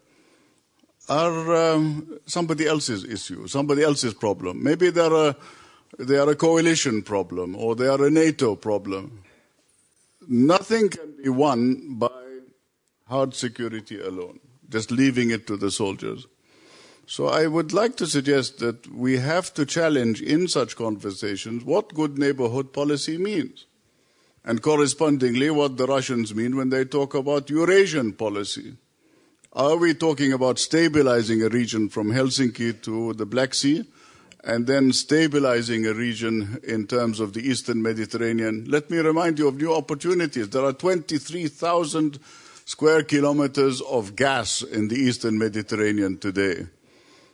[1.09, 4.63] are um, somebody else's issue, somebody else's problem.
[4.63, 5.35] Maybe they're a,
[5.99, 9.23] they are a coalition problem or they are a NATO problem.
[10.27, 12.09] Nothing can be won by
[13.07, 16.27] hard security alone, just leaving it to the soldiers.
[17.11, 21.93] So I would like to suggest that we have to challenge in such conversations what
[21.93, 23.65] good neighborhood policy means.
[24.45, 28.77] And correspondingly, what the Russians mean when they talk about Eurasian policy.
[29.51, 33.83] Are we talking about stabilizing a region from Helsinki to the Black Sea
[34.45, 38.63] and then stabilizing a region in terms of the Eastern Mediterranean?
[38.69, 40.47] Let me remind you of new opportunities.
[40.47, 42.19] There are 23,000
[42.63, 46.67] square kilometers of gas in the Eastern Mediterranean today.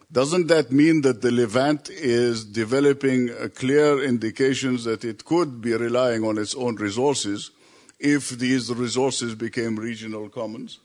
[0.09, 6.23] Doesn't that mean that the Levant is developing clear indications that it could be relying
[6.23, 7.51] on its own resources
[7.99, 10.79] if these resources became regional commons?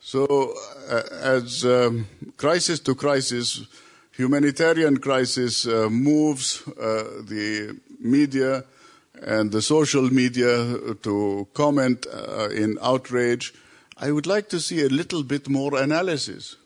[0.00, 0.54] So,
[0.88, 3.66] uh, as um, crisis to crisis,
[4.16, 8.64] humanitarian crisis uh, moves uh, the media
[9.22, 13.54] and the social media to comment uh, in outrage.
[13.96, 16.56] I would like to see a little bit more analysis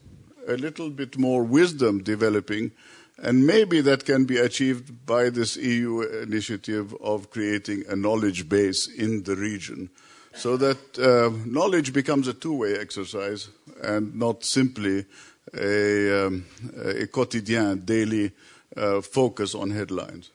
[0.48, 2.72] a little bit more wisdom developing,
[3.18, 8.86] and maybe that can be achieved by this EU initiative of creating a knowledge base
[8.86, 9.90] in the region
[10.34, 13.48] so that uh, knowledge becomes a two-way exercise
[13.82, 15.06] and not simply
[15.54, 16.44] a, um,
[16.76, 18.32] a quotidien, daily
[18.76, 20.30] uh, focus on headlines.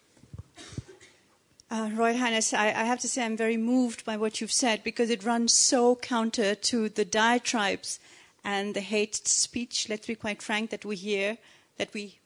[1.72, 4.84] Uh, Royal Highness, I, I, have to say I'm very moved by what you've said
[4.84, 8.00] because it runs so counter to the diatribes
[8.50, 11.38] and the hate speech, let's be quite frank, that we hear,
[11.78, 12.20] that we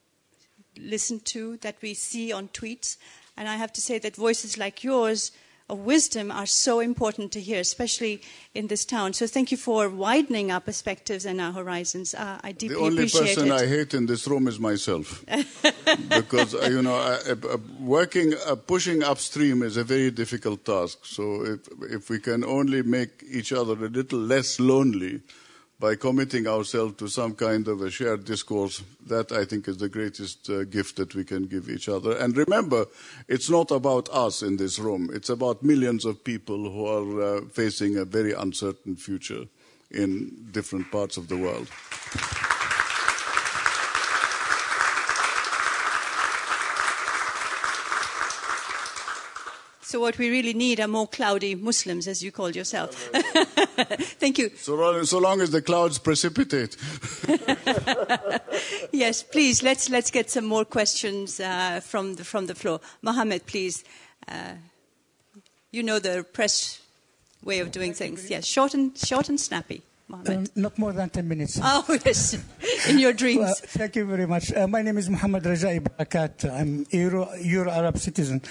[0.77, 2.95] listen to, that we see on tweets.
[3.35, 5.31] And I have to say that voices like yours
[5.69, 8.21] of wisdom are so important to hear, especially
[8.53, 9.11] in this town.
[9.11, 12.15] So thank you for widening our perspectives and our horizons.
[12.15, 13.35] Uh, I deeply appreciate it.
[13.35, 13.61] The only person it.
[13.61, 15.25] I hate in this room is myself,
[16.19, 21.05] because uh, you know, uh, working, uh, pushing upstream is a very difficult task.
[21.05, 21.61] So if
[21.97, 25.21] if we can only make each other a little less lonely
[25.79, 29.89] by committing ourselves to some kind of a shared discourse, that I think is the
[29.89, 32.15] greatest uh, gift that we can give each other.
[32.17, 32.85] And remember,
[33.27, 35.09] it's not about us in this room.
[35.13, 39.45] It's about millions of people who are uh, facing a very uncertain future
[39.91, 41.67] in different parts of the world.
[49.93, 52.95] So what we really need are more cloudy Muslims, as you called yourself.
[54.19, 54.49] Thank you.
[54.57, 56.75] So, so long as the clouds precipitate.
[58.91, 59.61] yes, please.
[59.61, 62.79] Let's let's get some more questions uh, from the from the floor.
[63.03, 63.83] Mohammed, please.
[64.27, 64.55] Uh,
[65.69, 66.81] you know the press
[67.43, 68.31] way of doing things.
[68.31, 69.83] Yes, short and short and snappy.
[70.11, 71.59] Um, not more than 10 minutes.
[71.61, 72.37] Oh, yes,
[72.87, 73.39] in your dreams.
[73.39, 74.53] Well, thank you very much.
[74.53, 76.51] Uh, my name is Mohammed Rajai Barakat.
[76.51, 78.41] I'm Euro, Euro Arab citizen.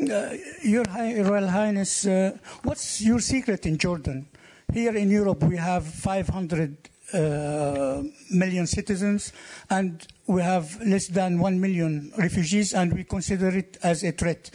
[0.00, 4.26] Uh, your High, Royal Highness, uh, what's your secret in Jordan?
[4.72, 9.34] Here in Europe, we have 500 uh, million citizens,
[9.68, 14.50] and we have less than 1 million refugees, and we consider it as a threat.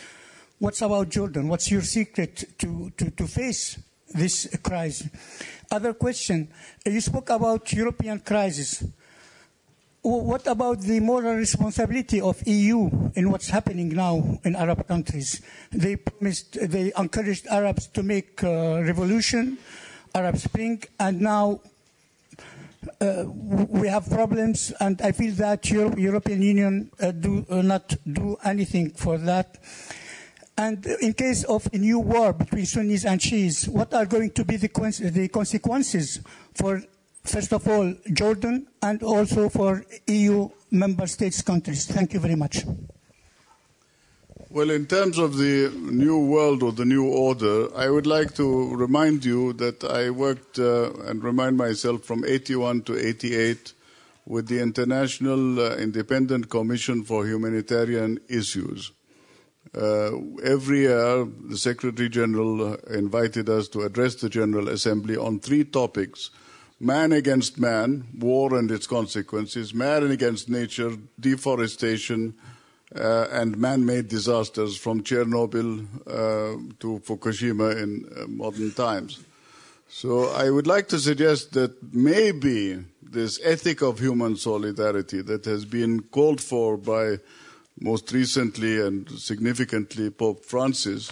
[0.58, 1.48] What's about Jordan?
[1.50, 3.78] What's your secret to, to, to face
[4.10, 5.08] this crisis?
[5.70, 6.48] Other question,
[6.84, 8.84] you spoke about European crisis
[10.02, 15.42] what about the moral responsibility of EU in what's happening now in Arab countries?
[15.72, 19.58] They promised, they encouraged Arabs to make uh, revolution,
[20.16, 21.62] Arab Spring, and now
[23.02, 27.96] uh, we have problems, and I feel that Euro European Union uh, do uh, not
[28.06, 29.58] do anything for that.
[30.58, 34.44] And in case of a new war between Sunnis and Shias, what are going to
[34.44, 34.70] be the,
[35.14, 36.20] the consequences
[36.56, 36.82] for
[37.30, 41.86] first of all, Jordan, and also for EU member states countries.
[41.86, 42.64] Thank you very much.
[44.50, 48.76] Well, in terms of the new world or the new order, I would like to
[48.76, 53.74] remind you that I worked uh, and remind myself from 81 to 88
[54.26, 58.92] with the International uh, Independent Commission for Humanitarian Issues.
[59.76, 60.12] Uh,
[60.44, 66.30] every year, the Secretary General invited us to address the General Assembly on three topics
[66.80, 72.36] man against man, war and its consequences, man against nature, deforestation,
[72.96, 79.24] uh, and man-made disasters from Chernobyl uh, to Fukushima in uh, modern times.
[79.90, 85.66] So I would like to suggest that maybe this ethic of human solidarity that has
[85.66, 87.18] been called for by
[87.80, 91.12] most recently and significantly Pope Francis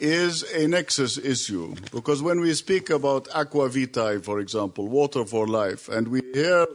[0.00, 1.74] is a nexus issue.
[1.92, 6.66] Because when we speak about aqua vitae, for example, water for life, and we hear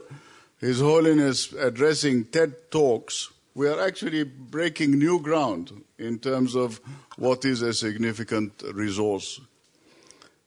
[0.58, 6.80] His Holiness addressing TED Talks, we are actually breaking new ground in terms of
[7.16, 9.40] what is a significant resource.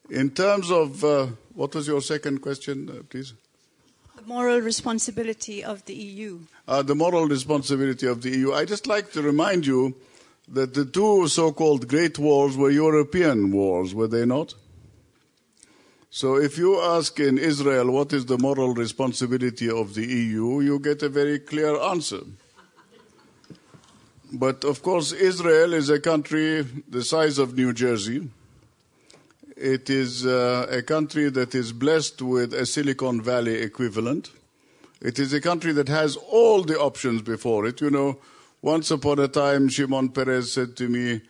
[0.09, 3.33] In terms of, uh, what was your second question, uh, please?
[4.15, 6.39] The moral responsibility of the EU.
[6.67, 8.53] Uh, the moral responsibility of the EU.
[8.53, 9.95] I just like to remind you
[10.51, 14.55] that the two so-called great wars were European wars, were they not?
[16.09, 20.79] So if you ask in Israel what is the moral responsibility of the EU, you
[20.79, 22.21] get a very clear answer.
[24.31, 28.29] But of course, Israel is a country the size of New Jersey.
[29.55, 34.31] It is uh, a country that is blessed with a Silicon Valley equivalent.
[35.01, 37.81] It is a country that has all the options before it.
[37.81, 38.19] You know,
[38.61, 41.21] once upon a time, Shimon Peres said to me,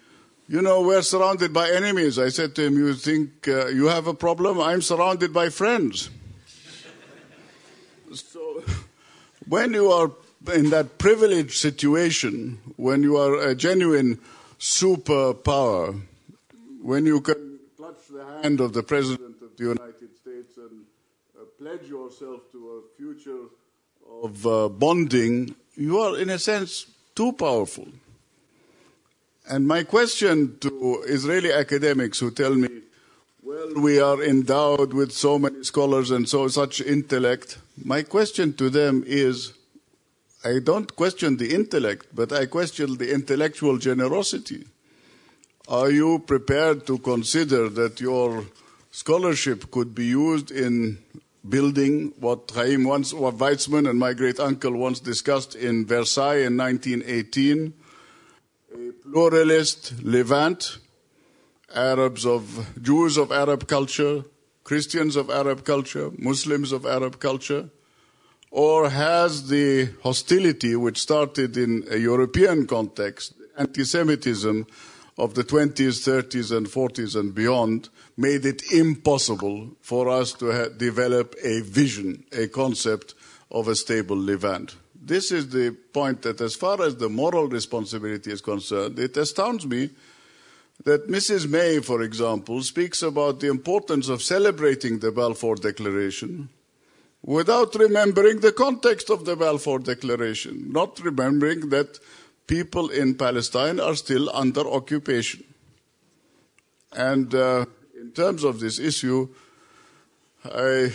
[0.47, 2.17] You know, we're surrounded by enemies.
[2.17, 4.59] I said to him, You think uh, you have a problem?
[4.59, 6.09] I'm surrounded by friends.
[8.13, 8.63] so,
[9.47, 10.11] when you are
[10.53, 14.19] in that privileged situation, when you are a genuine
[14.59, 15.99] superpower,
[16.81, 20.85] when you can clutch the hand of the President of the United States and
[21.39, 23.45] uh, pledge yourself to a future
[24.23, 26.87] of uh, bonding, you are, in a sense,
[27.19, 27.89] too powerful.
[29.49, 32.69] And my question to Israeli academics who tell me,
[33.43, 38.69] well, we are endowed with so many scholars and so such intellect, my question to
[38.69, 39.51] them is,
[40.45, 44.63] I don't question the intellect, but I question the intellectual generosity.
[45.67, 48.45] Are you prepared to consider that your
[48.91, 50.99] scholarship could be used in
[51.49, 56.57] building what Chaim once, what Weizmann and my great uncle once discussed in Versailles in
[56.57, 57.73] 1918,
[58.73, 60.77] a pluralist Levant,
[61.73, 64.23] Arabs of, Jews of Arab culture,
[64.63, 67.69] Christians of Arab culture, Muslims of Arab culture,
[68.51, 74.65] or has the hostility which started in a European context, anti-Semitism
[75.19, 80.69] of the 20s, 30s and 40s and beyond, made it impossible for us to ha-
[80.69, 83.15] develop a vision, a concept
[83.51, 84.77] of a stable Levant.
[84.95, 89.65] This is the point that as far as the moral responsibility is concerned, it astounds
[89.65, 89.89] me
[90.85, 91.49] that Mrs.
[91.49, 96.47] May, for example, speaks about the importance of celebrating the Balfour Declaration
[97.21, 101.99] without remembering the context of the Balfour Declaration, not remembering that
[102.49, 105.43] people in Palestine are still under occupation.
[106.91, 107.67] And uh,
[108.01, 109.29] in terms of this issue,
[110.43, 110.91] I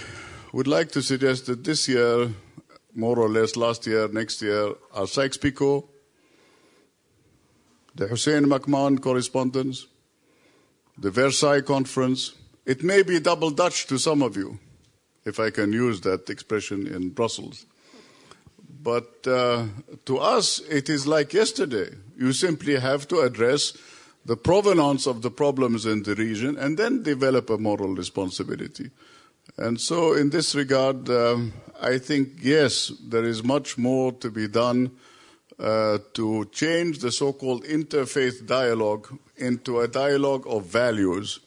[0.52, 2.30] would like to suggest that this year,
[2.92, 5.84] more or less last year, next year, our Sykes-Picot,
[7.94, 9.86] the Hussein McMahon correspondence,
[10.98, 12.32] the Versailles Conference.
[12.66, 14.58] It may be double Dutch to some of you,
[15.24, 17.66] if I can use that expression in Brussels.
[18.84, 19.66] But uh,
[20.04, 21.88] to us, it is like yesterday.
[22.18, 23.72] You simply have to address
[24.26, 28.90] the provenance of the problems in the region and then develop a moral responsibility.
[29.56, 34.48] And so, in this regard, um, I think, yes, there is much more to be
[34.48, 34.90] done
[35.58, 41.40] uh, to change the so called interfaith dialogue into a dialogue of values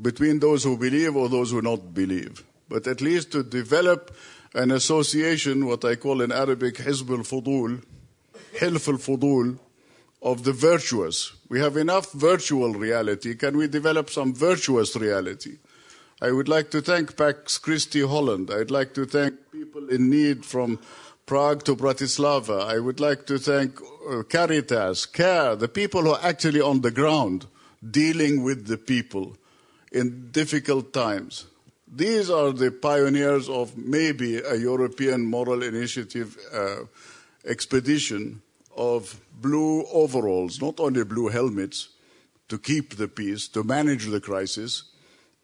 [0.00, 2.44] between those who believe or those who not believe.
[2.68, 4.14] But at least to develop
[4.54, 7.82] an association, what I call in Arabic, Hizb al Fudul,
[8.54, 9.58] Hilf al Fudul,
[10.22, 11.32] of the virtuous.
[11.48, 13.34] We have enough virtual reality.
[13.34, 15.58] Can we develop some virtuous reality?
[16.20, 18.50] I would like to thank Pax Christi Holland.
[18.50, 20.78] I'd like to thank people in need from
[21.24, 22.64] Prague to Bratislava.
[22.64, 26.90] I would like to thank uh, Caritas, CARE, the people who are actually on the
[26.90, 27.46] ground
[27.88, 29.36] dealing with the people
[29.92, 31.46] in difficult times.
[31.92, 36.84] These are the pioneers of maybe a European moral initiative uh,
[37.44, 38.42] expedition
[38.76, 41.88] of blue overalls, not only blue helmets,
[42.48, 44.84] to keep the peace, to manage the crisis,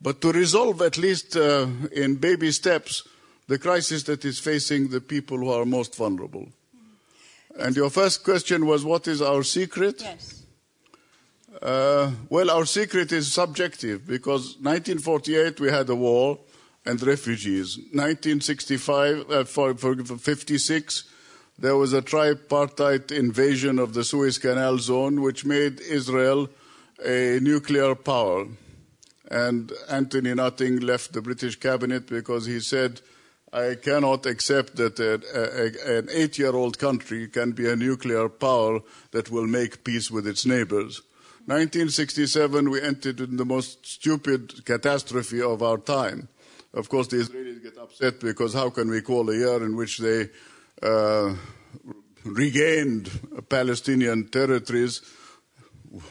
[0.00, 3.02] but to resolve at least uh, in baby steps
[3.48, 6.48] the crisis that is facing the people who are most vulnerable.
[7.58, 10.00] And your first question was, what is our secret?
[10.00, 10.45] Yes.
[11.62, 16.38] Uh, well, our secret is subjective because 1948 we had a war
[16.84, 17.76] and refugees.
[17.92, 21.04] 1965, uh, for, for 56,
[21.58, 26.48] there was a tripartite invasion of the Suez Canal zone, which made Israel
[27.04, 28.46] a nuclear power.
[29.30, 33.00] And Anthony Nutting left the British cabinet because he said,
[33.52, 38.28] I cannot accept that a, a, an eight year old country can be a nuclear
[38.28, 38.80] power
[39.12, 41.00] that will make peace with its neighbors.
[41.46, 46.28] 1967, we entered in the most stupid catastrophe of our time.
[46.74, 49.98] Of course, the Israelis get upset because how can we call a year in which
[49.98, 50.28] they
[50.82, 51.36] uh,
[52.24, 53.08] regained
[53.48, 55.02] Palestinian territories,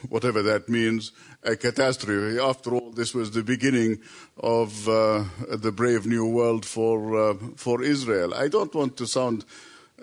[0.08, 1.12] whatever that means,
[1.42, 2.38] a catastrophe.
[2.38, 4.00] After all, this was the beginning
[4.38, 5.24] of uh,
[5.54, 8.32] the brave new world for, uh, for Israel.
[8.32, 9.44] I don't want to sound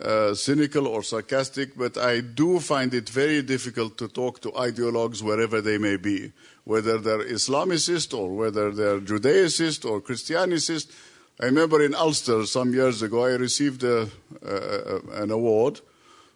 [0.01, 5.21] uh, cynical or sarcastic, but I do find it very difficult to talk to ideologues
[5.21, 6.31] wherever they may be,
[6.63, 10.91] whether they're Islamicist or whether they're Judaicist or Christianicist.
[11.39, 14.09] I remember in Ulster some years ago, I received a,
[15.13, 15.81] an award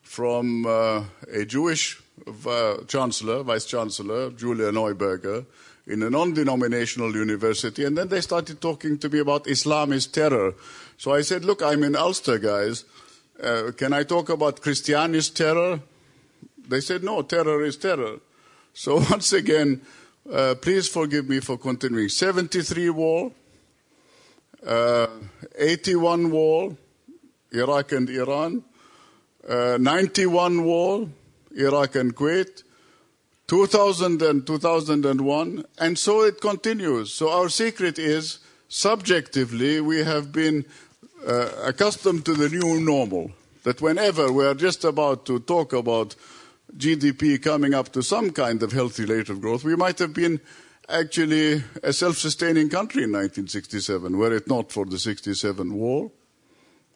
[0.01, 2.01] from uh, a Jewish
[2.45, 5.45] uh, chancellor, vice chancellor, Julia Neuberger,
[5.85, 10.53] in a non-denominational university, and then they started talking to me about Islamist terror.
[10.97, 12.83] So I said, look, I'm in Ulster, guys.
[13.41, 15.79] Uh, can I talk about Christianist terror?
[16.67, 18.19] They said, no, terror is terror.
[18.73, 19.81] So once again,
[20.31, 22.09] uh, please forgive me for continuing.
[22.09, 23.31] 73 war,
[24.63, 25.07] uh,
[25.57, 26.77] 81 war,
[27.51, 28.63] Iraq and Iran,
[29.49, 31.09] uh, 91 war,
[31.55, 32.61] Iraq and Kuwait,
[33.47, 37.13] 2000 and 2001, and so it continues.
[37.13, 40.65] So our secret is, subjectively, we have been
[41.27, 43.31] uh, accustomed to the new normal.
[43.63, 46.15] That whenever we are just about to talk about
[46.75, 50.39] GDP coming up to some kind of healthy rate of growth, we might have been
[50.89, 56.11] actually a self-sustaining country in 1967, were it not for the 67 war.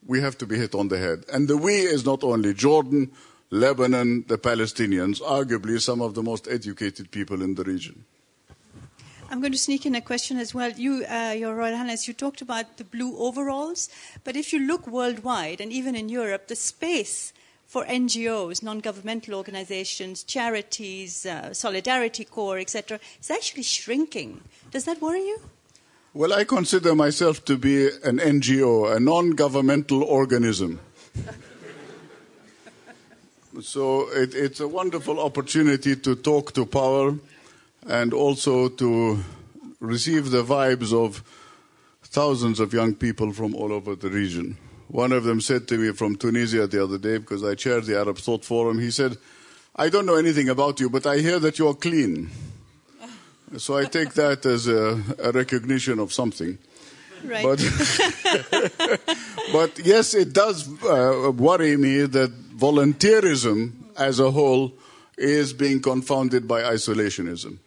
[0.05, 1.25] We have to be hit on the head.
[1.32, 3.11] And the we is not only Jordan,
[3.49, 8.05] Lebanon, the Palestinians, arguably some of the most educated people in the region.
[9.32, 10.71] I'm going to sneak in a question as well.
[10.71, 13.88] You, uh, Your Royal Highness, you talked about the blue overalls,
[14.25, 17.32] but if you look worldwide and even in Europe, the space
[17.65, 24.41] for NGOs, non-governmental organizations, charities, uh, Solidarity Corps, etc., is actually shrinking.
[24.69, 25.39] Does that worry you?
[26.13, 30.82] Well, I consider myself to be an NGO, a non-governmental organism.
[33.61, 37.15] so it, it's a wonderful opportunity to talk to power
[37.88, 39.23] and also to
[39.79, 41.23] receive the vibes of
[42.03, 44.57] thousands of young people from all over the region.
[44.88, 47.97] One of them said to me from Tunisia the other day, because I chaired the
[47.97, 49.17] Arab Thought Forum, he said,
[49.75, 52.29] I don't know anything about you, but I hear that you're clean.
[53.57, 56.57] So I take that as a, a recognition of something.
[57.21, 57.43] Right.
[57.43, 57.59] But,
[59.51, 64.71] but yes, it does uh, worry me that volunteerism as a whole
[65.17, 67.57] is being confounded by isolationism.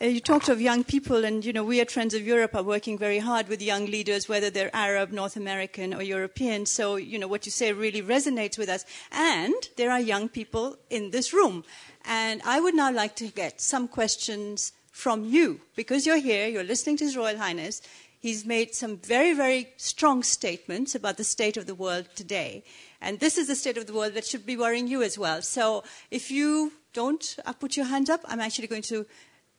[0.00, 2.62] Uh, you talked of young people, and you know we at Friends of Europe are
[2.62, 6.66] working very hard with young leaders, whether they're Arab, North American, or European.
[6.66, 8.84] So you know what you say really resonates with us.
[9.10, 11.64] And there are young people in this room,
[12.04, 16.62] and I would now like to get some questions from you because you're here, you're
[16.62, 17.82] listening to His Royal Highness.
[18.20, 22.62] He's made some very, very strong statements about the state of the world today.
[23.00, 25.40] And this is the state of the world that should be worrying you as well.
[25.42, 29.06] So if you don't uh, put your hands up, I'm actually going to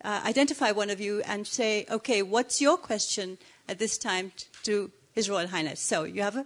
[0.04, 3.38] uh, identify one of you and say, okay, what's your question
[3.68, 4.32] at this time
[4.64, 5.80] to His Royal Highness?
[5.80, 6.46] So you have a.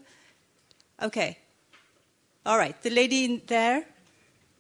[1.02, 1.38] Okay.
[2.46, 2.82] All right.
[2.82, 3.86] The lady in there,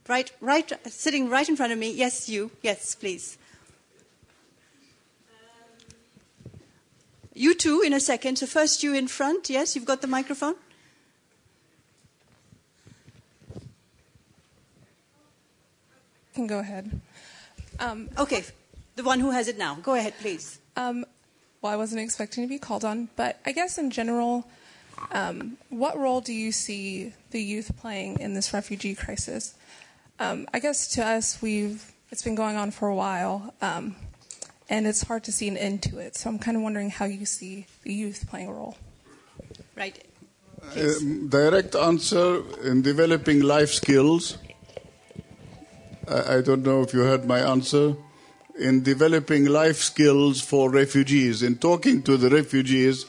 [0.07, 1.91] right, right, sitting right in front of me.
[1.91, 2.51] Yes, you.
[2.61, 3.37] Yes, please.
[7.33, 8.37] You too, in a second.
[8.37, 9.49] So first, you in front.
[9.49, 10.55] Yes, you've got the microphone.
[16.29, 17.01] You can go ahead.
[17.79, 18.43] Um, okay,
[18.95, 19.75] the one who has it now.
[19.75, 20.59] Go ahead, please.
[20.75, 21.05] Um,
[21.61, 24.45] well, I wasn't expecting to be called on, but I guess in general,
[25.11, 29.55] um, what role do you see the youth playing in this refugee crisis?
[30.19, 33.95] Um, I guess to us, we've it's been going on for a while, um,
[34.69, 36.15] and it's hard to see an end to it.
[36.15, 38.77] So I'm kind of wondering how you see the youth playing a role.
[39.75, 40.03] Right.
[40.75, 40.93] Uh,
[41.29, 44.37] direct answer in developing life skills.
[46.07, 47.95] I, I don't know if you heard my answer
[48.59, 51.41] in developing life skills for refugees.
[51.41, 53.05] In talking to the refugees,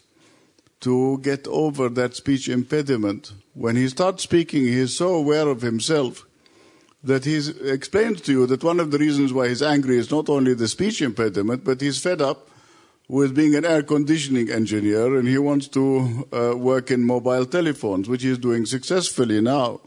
[0.81, 3.33] to get over that speech impediment.
[3.55, 6.24] When he starts speaking, he is so aware of himself
[7.03, 10.29] that he explains to you that one of the reasons why he's angry is not
[10.29, 12.49] only the speech impediment, but he's fed up
[13.09, 18.09] with being an air conditioning engineer and he wants to uh, work in mobile telephones,
[18.09, 19.81] which he's doing successfully now.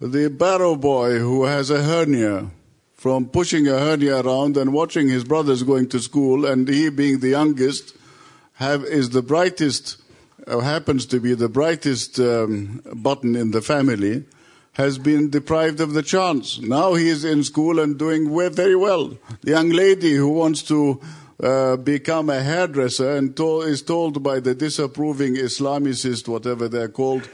[0.00, 2.50] The barrow boy who has a hernia
[2.94, 7.20] from pushing a hernia around and watching his brothers going to school and he being
[7.20, 7.96] the youngest
[8.54, 10.01] have, is the brightest,
[10.46, 14.24] happens to be the brightest um, button in the family
[14.74, 16.58] has been deprived of the chance.
[16.60, 19.18] Now he is in school and doing very well.
[19.42, 21.00] The young lady who wants to
[21.42, 27.28] uh, become a hairdresser and to- is told by the disapproving Islamicist, whatever they're called,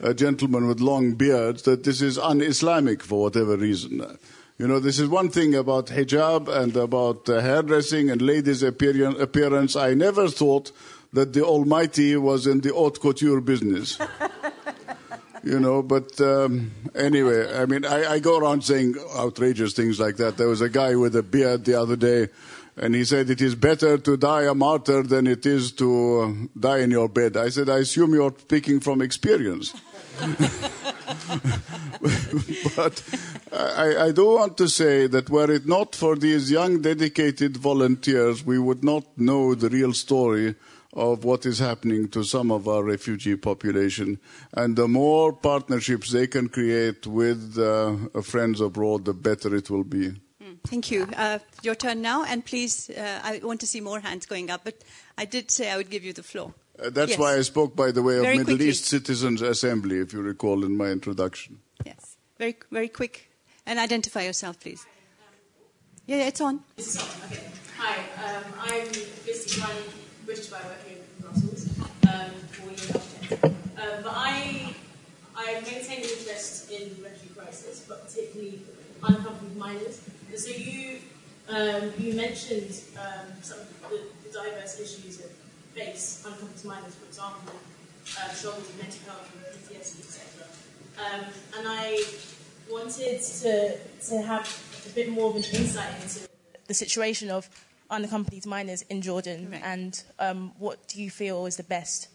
[0.00, 4.18] a gentleman with long beards, that this is un-Islamic for whatever reason.
[4.58, 9.74] You know, this is one thing about hijab and about uh, hairdressing and ladies' appearance.
[9.74, 10.70] I never thought
[11.14, 13.98] that the Almighty was in the haute couture business.
[15.42, 20.16] you know, but um, anyway, I mean, I, I, go around saying outrageous things like
[20.16, 20.36] that.
[20.36, 22.28] There was a guy with a beard the other day
[22.76, 26.32] and he said, It is better to die a martyr than it is to uh,
[26.58, 27.36] die in your bed.
[27.36, 29.74] I said, I assume you're speaking from experience.
[32.76, 33.02] but
[33.52, 38.44] I, I, do want to say that were it not for these young, dedicated volunteers,
[38.44, 40.54] we would not know the real story
[40.94, 44.18] of what is happening to some of our refugee population.
[44.54, 49.84] And the more partnerships they can create with uh, friends abroad, the better it will
[49.84, 50.14] be.
[50.66, 51.06] Thank you.
[51.16, 54.62] Uh, your turn now, and please, uh, I want to see more hands going up,
[54.64, 54.82] but
[55.18, 56.54] I did say I would give you the floor.
[56.82, 57.18] Uh, that's yes.
[57.18, 58.70] why I spoke, by the way, of very Middle quickly.
[58.70, 61.60] East Citizens Assembly, if you recall in my introduction.
[61.84, 63.30] Yes, very, very quick.
[63.66, 64.86] And identify yourself, please.
[66.06, 66.60] Yeah, yeah it's on.
[66.76, 67.08] This is on.
[67.30, 67.44] Okay.
[67.78, 68.86] Hi, um, I'm
[69.26, 69.82] Lucy Ryan,
[70.24, 71.68] British by work here in Brussels
[72.08, 73.36] um, for University.
[73.76, 74.74] Um, but I,
[75.36, 78.60] I maintain interest in the refugee crisis, but particularly
[79.02, 80.00] unaccompanied minors.
[80.30, 80.98] And so you
[81.48, 85.30] um, you mentioned um, some of the, the, diverse issues that
[85.74, 87.54] face unaccompanied minors, for example,
[88.18, 90.46] uh, struggles with mental health and PTSD, etc.
[90.96, 91.24] Um,
[91.58, 92.02] and I
[92.70, 93.76] wanted to
[94.08, 94.48] to have
[94.86, 96.26] a bit more of an insight into
[96.66, 97.50] the situation of
[97.90, 99.62] unaccompanied minors in Jordan, right.
[99.64, 102.08] and um, what do you feel is the best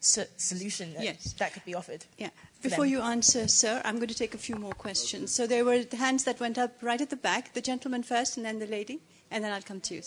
[0.00, 1.32] so- solution that, yes.
[1.34, 2.04] that could be offered?
[2.18, 2.30] Yeah.
[2.62, 5.32] Before you answer, sir, I'm going to take a few more questions.
[5.32, 8.36] So there were the hands that went up right at the back, the gentleman first,
[8.36, 10.02] and then the lady, and then I'll come to you.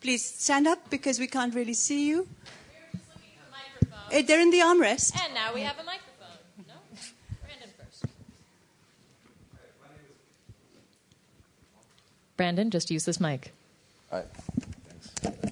[0.00, 2.26] Please stand up because we can't really see you.
[4.12, 5.12] Uh, they're in the armrest.
[5.24, 6.36] And now we have a microphone.
[6.66, 6.74] No?
[7.42, 8.04] Brandon first.
[12.40, 13.52] Brandon, just use this mic.
[14.10, 14.22] Hi.
[15.20, 15.42] Thanks.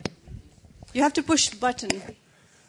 [0.94, 1.90] You have to push button.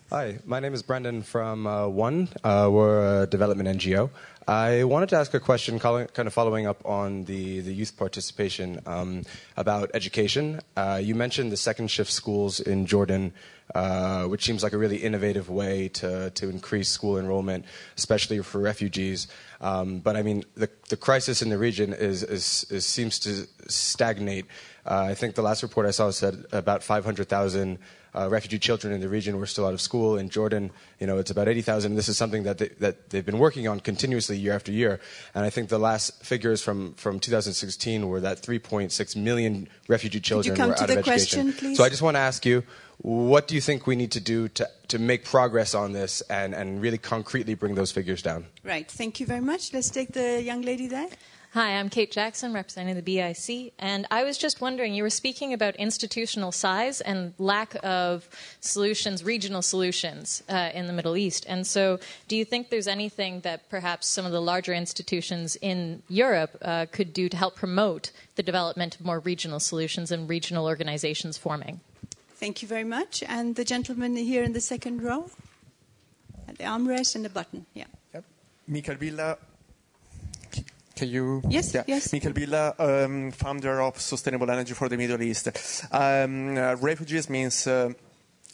[0.09, 2.27] Hi, my name is Brendan from uh, One.
[2.43, 4.09] Uh, we're a development NGO.
[4.49, 8.79] I wanted to ask a question, kind of following up on the, the youth participation
[8.87, 9.21] um,
[9.55, 10.61] about education.
[10.75, 13.31] Uh, you mentioned the second shift schools in Jordan,
[13.75, 17.63] uh, which seems like a really innovative way to, to increase school enrollment,
[17.95, 19.27] especially for refugees.
[19.61, 23.45] Um, but I mean, the, the crisis in the region is, is, is seems to
[23.67, 24.47] stagnate.
[24.83, 27.77] Uh, I think the last report I saw said about 500,000
[28.15, 30.17] uh, refugee children in the region were still out of school.
[30.17, 31.95] In Jordan, you know, it's about 80,000.
[31.95, 34.99] This is something that, they, that they've been working on continuously year after year.
[35.35, 40.57] And I think the last figures from, from 2016 were that 3.6 million refugee children
[40.57, 41.51] were out of education.
[41.53, 42.63] Question, so I just want to ask you,
[43.01, 46.53] what do you think we need to do to, to make progress on this and,
[46.53, 48.45] and really concretely bring those figures down?
[48.63, 48.89] Right.
[48.91, 49.73] Thank you very much.
[49.73, 51.07] Let's take the young lady there.
[51.53, 55.51] Hi, I'm Kate Jackson, representing the BIC, and I was just wondering you were speaking
[55.51, 58.29] about institutional size and lack of
[58.59, 61.47] solutions, regional solutions uh, in the Middle East.
[61.49, 66.03] And so, do you think there's anything that perhaps some of the larger institutions in
[66.07, 70.67] Europe uh, could do to help promote the development of more regional solutions and regional
[70.67, 71.79] organizations forming?
[72.35, 73.23] Thank you very much.
[73.27, 75.31] And the gentleman here in the second row,
[76.45, 77.65] the armrest and the button.
[77.73, 77.85] Yeah.
[78.13, 78.23] Yep.
[78.67, 79.37] Michael Villa,
[80.99, 81.41] can you?
[81.47, 81.83] Yes, yeah.
[81.87, 82.11] yes.
[82.11, 85.47] Michael Villa, um, founder of Sustainable Energy for the Middle East.
[85.91, 87.91] Um, uh, refugees means uh,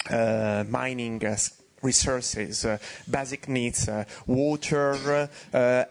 [0.10, 1.36] uh, mining uh,
[1.82, 2.78] resources, uh,
[3.10, 5.30] basic needs, uh, water,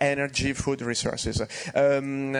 [0.00, 1.40] energy, food resources.
[1.74, 2.34] Um,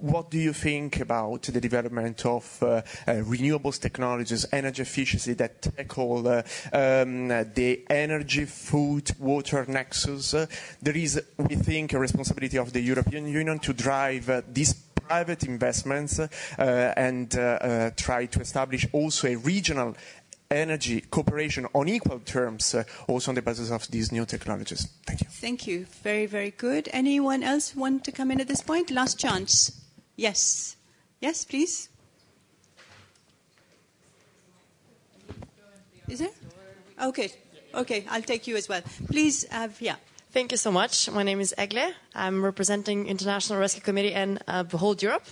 [0.00, 5.60] what do you think about the development of uh, uh, renewables technologies, energy efficiency that
[5.62, 10.30] tackle uh, um, the energy, food, water nexus?
[10.30, 14.74] there is, we think, a responsibility of the European Union to drive this
[15.08, 16.28] private investments uh,
[16.96, 19.96] and uh, uh, try to establish also a regional
[20.50, 24.88] energy cooperation on equal terms, uh, also on the basis of these new technologies.
[25.06, 25.26] Thank you.
[25.30, 25.86] Thank you.
[26.02, 26.88] Very, very good.
[26.92, 28.90] Anyone else want to come in at this point?
[28.90, 29.72] Last chance.
[30.16, 30.76] Yes.
[31.20, 31.90] Yes, please.
[36.08, 36.30] Is there?
[37.02, 37.30] Okay.
[37.74, 38.80] Okay, I'll take you as well.
[39.08, 39.96] Please have, yeah.
[40.32, 41.10] Thank you so much.
[41.10, 41.92] My name is Egle.
[42.14, 45.26] I'm representing International Rescue Committee and uh, Behold Europe.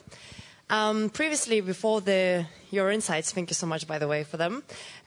[0.69, 4.65] Um, previously, before the your insights, thank you so much, by the way, for them.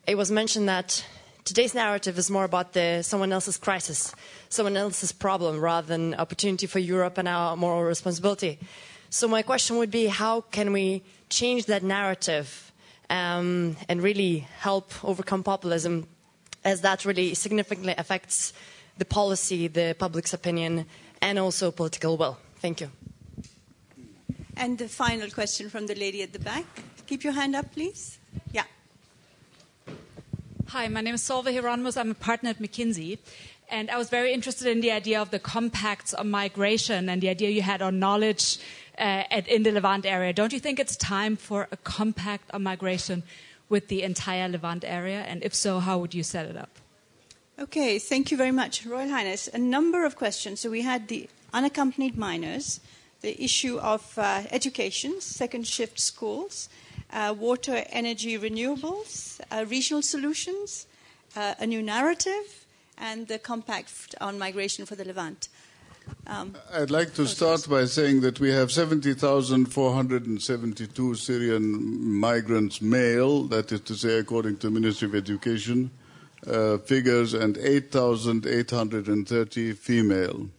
[0.07, 1.03] It was mentioned that
[1.43, 4.14] today's narrative is more about the someone else's crisis,
[4.47, 8.57] someone else's problem, rather than opportunity for Europe and our moral responsibility.
[9.10, 12.72] So my question would be, how can we change that narrative
[13.10, 16.07] um, and really help overcome populism,
[16.64, 18.53] as that really significantly affects
[18.97, 20.86] the policy, the public's opinion,
[21.22, 22.38] and also political will?
[22.62, 22.91] Thank you.
[24.60, 26.66] And the final question from the lady at the back.
[27.07, 28.20] Keep your hand up, please.
[28.51, 28.66] Yeah.
[30.68, 31.95] Hi, my name is Solveig Hieronimus.
[31.95, 33.20] I'm a partner at McKinsey.
[33.72, 37.30] And I was very interested in the idea of the compacts on migration and the
[37.30, 38.57] idea you had on knowledge
[38.97, 40.34] uh, at, in the Levant area.
[40.34, 43.24] Don't you think it's time for a compact on migration
[43.70, 45.22] with the entire Levant area?
[45.22, 46.72] And if so, how would you set it up?
[47.57, 49.47] Okay, thank you very much, Royal Highness.
[49.53, 50.60] A number of questions.
[50.60, 52.82] So we had the unaccompanied minors,
[53.22, 56.70] the issue of uh, education, second shift schools,
[57.11, 60.88] uh, water, energy, renewables, uh, regional solutions,
[61.36, 62.65] uh, a new narrative,
[62.97, 65.47] and the compact on migration for the Levant.
[66.28, 73.72] Um, I'd like to start by saying that we have 70,472 Syrian migrants male, that
[73.72, 75.91] is to say, according to the Ministry of Education
[76.47, 80.49] uh, figures, and 8,830 female.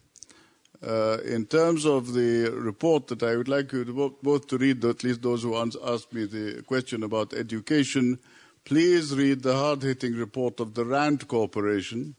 [0.85, 4.83] Uh, in terms of the report that I would like you to both to read,
[4.83, 8.17] at least those who asked me the question about education,
[8.65, 12.15] please read the hard-hitting report of the RAND Corporation,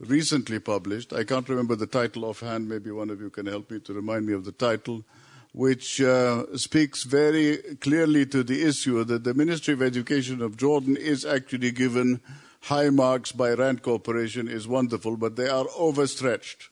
[0.00, 1.12] recently published.
[1.12, 2.66] I can't remember the title offhand.
[2.66, 5.04] Maybe one of you can help me to remind me of the title,
[5.52, 10.96] which uh, speaks very clearly to the issue that the Ministry of Education of Jordan
[10.96, 12.20] is actually given
[12.62, 16.70] high marks by RAND Corporation is wonderful, but they are overstretched.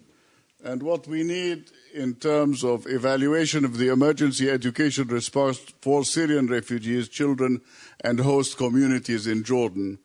[0.64, 6.46] And what we need in terms of evaluation of the emergency education response for Syrian
[6.46, 7.60] refugees, children,
[8.02, 9.98] and host communities in Jordan,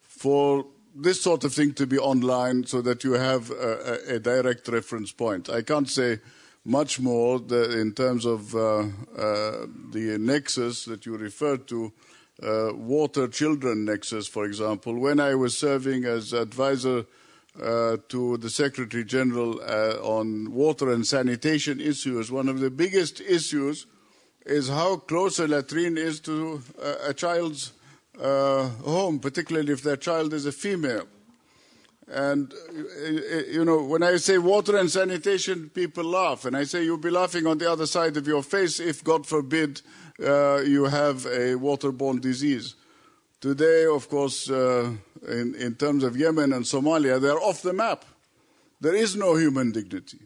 [0.00, 0.64] for
[0.94, 5.12] this sort of thing to be online so that you have a, a direct reference
[5.12, 5.50] point.
[5.50, 6.20] I can't say
[6.64, 8.86] much more in terms of uh, uh,
[9.92, 11.92] the nexus that you referred to,
[12.42, 14.98] uh, water children nexus, for example.
[14.98, 17.04] When I was serving as advisor
[17.62, 22.30] uh, to the Secretary General uh, on water and sanitation issues.
[22.30, 23.86] One of the biggest issues
[24.44, 27.72] is how close a latrine is to uh, a child's
[28.20, 31.06] uh, home, particularly if that child is a female.
[32.08, 33.08] And, uh,
[33.50, 36.44] you know, when I say water and sanitation, people laugh.
[36.44, 39.26] And I say you'll be laughing on the other side of your face if, God
[39.26, 39.80] forbid,
[40.18, 42.74] you have a waterborne disease.
[43.40, 44.50] Today, of course,
[45.28, 48.04] in, in terms of Yemen and Somalia, they're off the map.
[48.80, 50.18] There is no human dignity.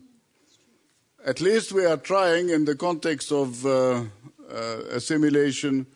[1.25, 4.05] At least we are trying, in the context of uh,
[4.51, 5.87] uh, assimilation,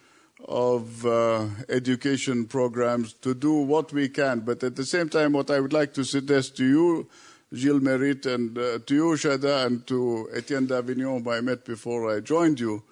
[0.47, 4.41] of uh, education programs, to do what we can.
[4.41, 7.09] But at the same time, what I would like to suggest to you,
[7.53, 12.15] Giles Merritt, and uh, to you, Shada, and to Etienne Davignon, whom I met before
[12.15, 12.83] I joined you,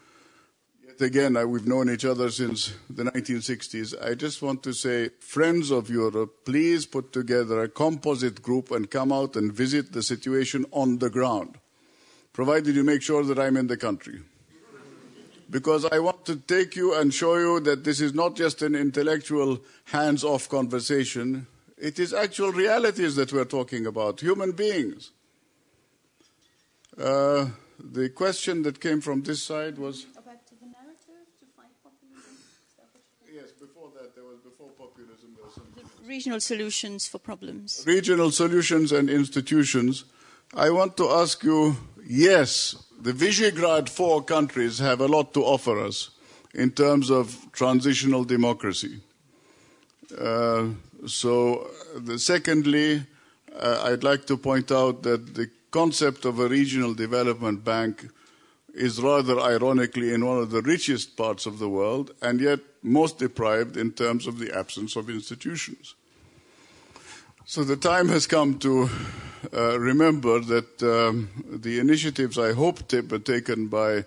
[1.03, 3.95] again, we've known each other since the 1960s.
[4.03, 8.91] I just want to say, friends of Europe, please put together a composite group and
[8.91, 11.59] come out and visit the situation on the ground,
[12.33, 14.21] provided you make sure that I'm in the country.
[15.51, 18.75] Because I want to take you and show you that this is not just an
[18.75, 21.47] intellectual hands off conversation,
[21.77, 25.11] it is actual realities that we're talking about, human beings.
[26.97, 27.47] Uh,
[27.79, 30.07] the question that came from this side was.
[36.13, 37.85] Regional solutions for problems.
[37.87, 40.05] Regional solutions and institutions.
[40.67, 45.81] I want to ask you yes, the Visegrad four countries have a lot to offer
[45.81, 46.11] us
[46.55, 49.01] in terms of transitional democracy.
[50.19, 50.67] Uh,
[51.07, 53.07] so, the, secondly,
[53.59, 57.95] uh, I'd like to point out that the concept of a regional development bank
[58.75, 63.19] is rather ironically in one of the richest parts of the world and yet most
[63.19, 65.95] deprived in terms of the absence of institutions.
[67.45, 68.89] So the time has come to
[69.53, 74.05] uh, remember that um, the initiatives I hope were taken by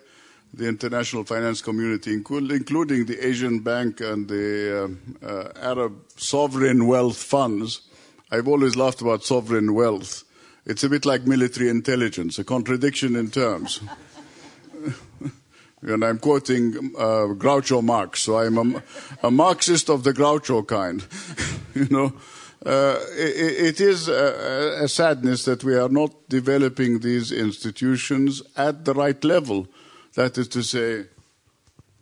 [0.54, 7.18] the international finance community, including the Asian Bank and the uh, uh, Arab sovereign wealth
[7.18, 7.82] funds.
[8.30, 10.24] I've always laughed about sovereign wealth.
[10.64, 13.80] It's a bit like military intelligence, a contradiction in terms.
[15.82, 18.82] and I'm quoting uh, Groucho Marx, so I'm a,
[19.22, 21.04] a, Marxist of the Groucho kind.
[21.74, 22.14] you know,
[22.66, 28.84] uh, it, it is a, a, sadness that we are not developing these institutions at
[28.84, 29.68] the right level.
[30.14, 31.04] That is to say,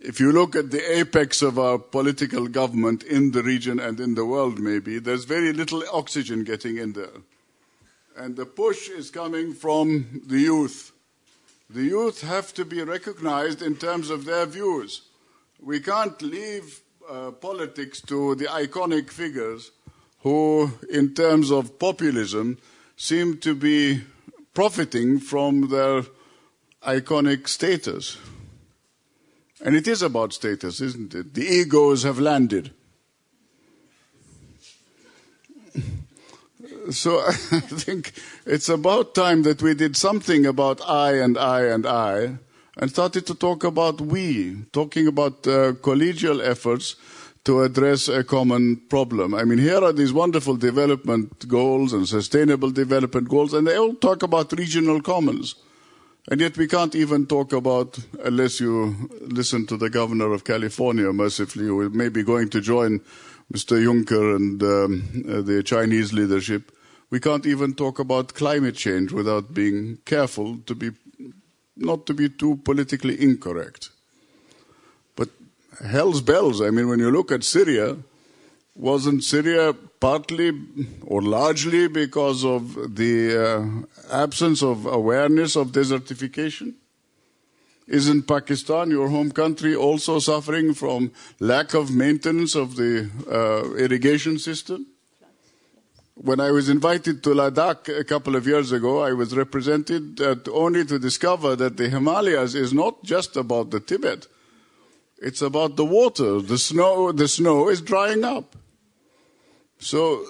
[0.00, 4.14] if you look at the apex of our political government in the region and in
[4.14, 7.22] the world, maybe, there's very little oxygen getting in there.
[8.16, 10.94] And the push is coming from the youth
[11.70, 15.02] the youth have to be recognized in terms of their views.
[15.60, 19.70] We can't leave uh, politics to the iconic figures
[20.24, 22.58] who, in terms of populism,
[22.96, 24.00] seem to be
[24.54, 26.02] profiting from their
[26.82, 28.16] iconic status.
[29.62, 31.34] And it is about status, isn't it?
[31.34, 32.72] The egos have landed.
[36.90, 38.14] so I think
[38.46, 42.38] it's about time that we did something about I and I and I
[42.78, 46.96] and started to talk about we, talking about uh, collegial efforts
[47.44, 49.34] to address a common problem.
[49.34, 53.94] I mean, here are these wonderful development goals and sustainable development goals, and they all
[53.94, 55.54] talk about regional commons.
[56.30, 61.12] And yet we can't even talk about, unless you listen to the governor of California
[61.12, 63.00] mercifully, who may be going to join
[63.52, 63.76] Mr.
[63.76, 66.72] Juncker and um, uh, the Chinese leadership,
[67.10, 70.92] we can't even talk about climate change without being careful to be
[71.76, 73.90] not to be too politically incorrect.
[75.82, 77.96] Hell's bells, I mean, when you look at Syria,
[78.74, 80.52] wasn't Syria partly
[81.02, 86.74] or largely because of the uh, absence of awareness of desertification?
[87.86, 94.38] Isn't Pakistan, your home country, also suffering from lack of maintenance of the uh, irrigation
[94.38, 94.86] system?
[96.14, 100.84] when I was invited to Ladakh a couple of years ago, I was represented only
[100.84, 104.26] to discover that the Himalayas is not just about the Tibet.
[105.24, 106.42] It's about the water.
[106.42, 108.54] The snow, the snow is drying up.
[109.78, 110.22] So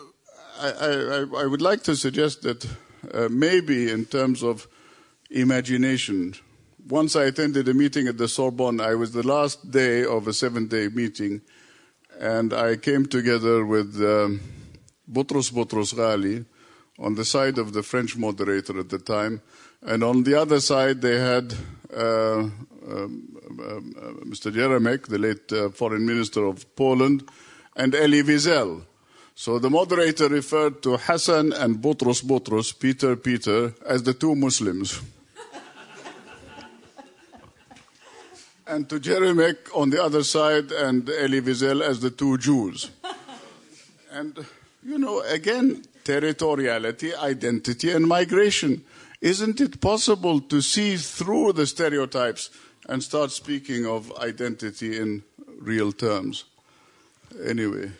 [0.60, 2.64] I, I, I would like to suggest that
[3.12, 4.68] uh, maybe in terms of
[5.30, 6.34] imagination,
[6.88, 10.32] once I attended a meeting at the Sorbonne, I was the last day of a
[10.32, 11.40] seven day meeting,
[12.20, 14.40] and I came together with um,
[15.10, 16.46] Boutros Boutros Ghali
[17.00, 19.42] on the side of the French moderator at the time,
[19.82, 21.52] and on the other side they had
[21.92, 22.48] uh,
[22.86, 24.52] Um, um, uh, Mr.
[24.52, 27.26] Geremek, the late uh, foreign minister of Poland,
[27.76, 28.82] and Elie Wiesel.
[29.34, 35.00] So the moderator referred to Hassan and Boutros Boutros, Peter Peter, as the two Muslims.
[38.66, 42.90] and to Geremek on the other side and Elie Wiesel as the two Jews.
[44.12, 44.44] and
[44.84, 48.84] you know, again, territoriality, identity, and migration.
[49.20, 52.50] Isn't it possible to see through the stereotypes
[52.88, 55.22] and start speaking of identity in
[55.58, 56.44] real terms?
[57.44, 57.90] Anyway,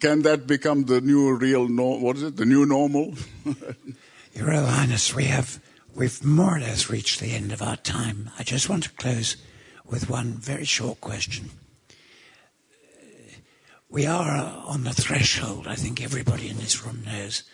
[0.00, 2.36] can that become the new real no, what is it?
[2.36, 3.14] The new normal?
[4.34, 5.60] Your Highness, we have
[5.94, 8.30] we've more or less reached the end of our time.
[8.38, 9.36] I just want to close
[9.84, 11.50] with one very short question
[13.94, 14.36] we are
[14.66, 17.44] on the threshold, I think everybody in this room knows,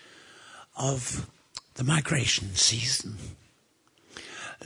[0.74, 1.28] of
[1.74, 3.16] the migration season.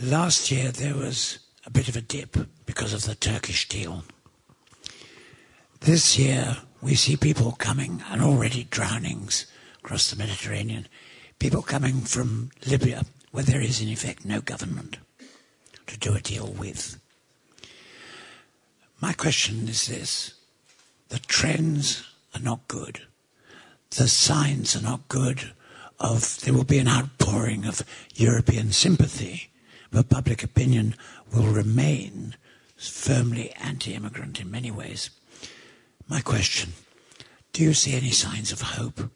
[0.01, 2.37] Last year there was a bit of a dip
[2.67, 4.05] because of the Turkish deal.
[5.81, 9.47] This year we see people coming, and already drownings
[9.83, 10.87] across the Mediterranean,
[11.39, 14.99] people coming from Libya, where there is in effect no government
[15.87, 16.99] to do a deal with.
[19.01, 20.35] My question is this
[21.09, 22.05] the trends
[22.35, 23.03] are not good.
[23.91, 25.53] The signs are not good
[26.01, 27.83] of there will be an outpouring of
[28.15, 29.51] European sympathy,
[29.91, 30.95] but public opinion
[31.35, 32.37] will remain
[32.76, 35.11] firmly anti-immigrant in many ways.
[36.09, 36.72] My question,
[37.53, 39.11] do you see any signs of hope?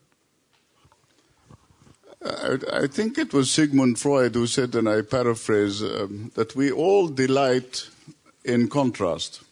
[2.25, 6.71] I, I think it was Sigmund Freud who said, and I paraphrase, um, that we
[6.71, 7.89] all delight
[8.45, 9.43] in contrast,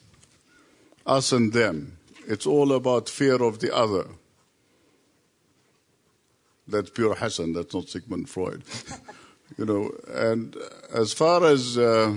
[1.05, 1.97] us and them.
[2.27, 4.07] It's all about fear of the other.
[6.67, 8.63] That's pure Hassan, that's not Sigmund Freud.
[9.57, 10.57] you know, and
[10.93, 12.15] as far as uh,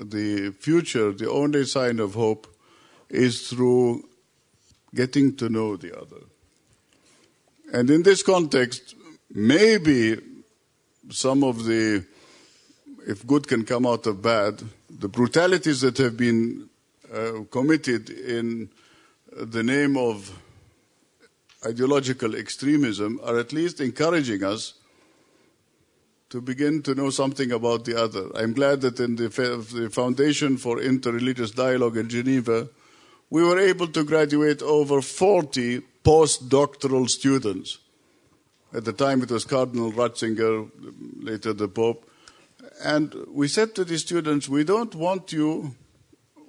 [0.00, 2.46] the future, the only sign of hope
[3.08, 4.08] is through
[4.94, 6.22] getting to know the other.
[7.72, 8.94] And in this context,
[9.32, 10.16] maybe
[11.10, 12.04] some of the,
[13.06, 16.68] if good can come out of bad, the brutalities that have been
[17.12, 18.70] uh, committed in
[19.32, 20.36] the name of
[21.64, 24.74] ideological extremism are at least encouraging us
[26.30, 28.30] to begin to know something about the other.
[28.36, 32.68] I'm glad that in the, the Foundation for Interreligious Dialogue in Geneva,
[33.30, 37.78] we were able to graduate over 40 postdoctoral students.
[38.72, 40.70] At the time, it was Cardinal Ratzinger,
[41.20, 42.08] later the Pope.
[42.82, 45.74] And we said to the students, we don't want you,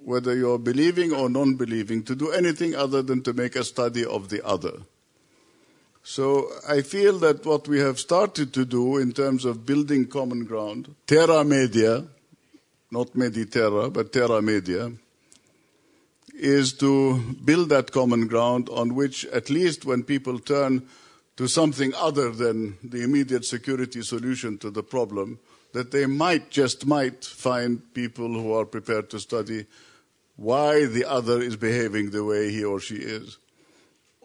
[0.04, 4.04] whether you're believing or non believing, to do anything other than to make a study
[4.04, 4.82] of the other.
[6.02, 10.44] So I feel that what we have started to do in terms of building common
[10.44, 12.04] ground, terra media,
[12.90, 14.92] not Mediterra, but terra media,
[16.34, 20.82] is to build that common ground on which at least when people turn
[21.36, 25.38] to something other than the immediate security solution to the problem,
[25.72, 29.66] that they might, just might, find people who are prepared to study
[30.36, 33.38] why the other is behaving the way he or she is.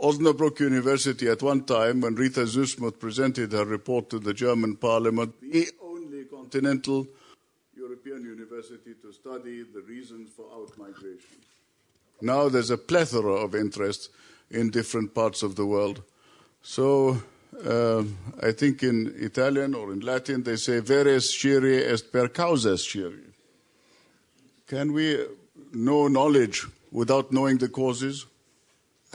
[0.02, 5.34] Osnabrück University, at one time, when Rita Süssmuth presented her report to the German parliament,
[5.42, 7.08] the only continental
[7.76, 11.40] European university to study the reasons for outmigration.
[12.22, 14.10] Now there's a plethora of interest
[14.52, 16.04] in different parts of the world.
[16.62, 17.22] So
[17.66, 18.04] uh,
[18.42, 23.14] I think in Italian or in Latin they say veres scire est per causas scire.
[24.68, 25.26] Can we
[25.74, 28.26] know knowledge without knowing the causes?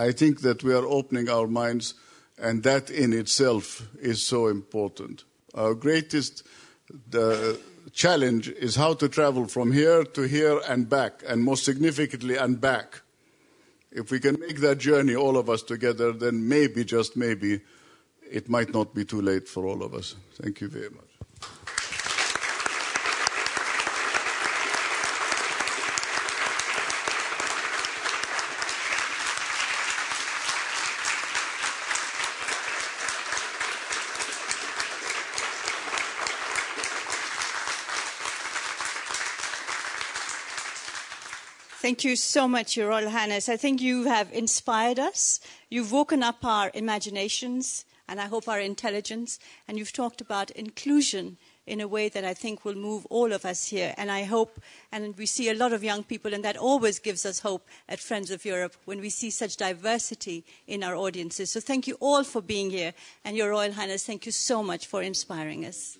[0.02, 1.94] I think that we are opening our minds,
[2.36, 5.24] and that in itself is so important.
[5.54, 6.42] Our greatest
[7.10, 7.58] the
[7.92, 12.60] challenge is how to travel from here to here and back, and most significantly, and
[12.60, 13.02] back.
[13.90, 17.60] If we can make that journey, all of us together, then maybe, just maybe,
[18.30, 20.16] it might not be too late for all of us.
[20.34, 21.11] Thank you very much.
[41.82, 43.48] Thank you so much, Your Royal Highness.
[43.48, 45.40] I think you have inspired us.
[45.68, 49.40] You've woken up our imaginations and I hope our intelligence.
[49.66, 53.44] And you've talked about inclusion in a way that I think will move all of
[53.44, 53.94] us here.
[53.96, 54.60] And I hope,
[54.92, 57.98] and we see a lot of young people, and that always gives us hope at
[57.98, 61.50] Friends of Europe when we see such diversity in our audiences.
[61.50, 62.94] So thank you all for being here.
[63.24, 65.98] And Your Royal Highness, thank you so much for inspiring us.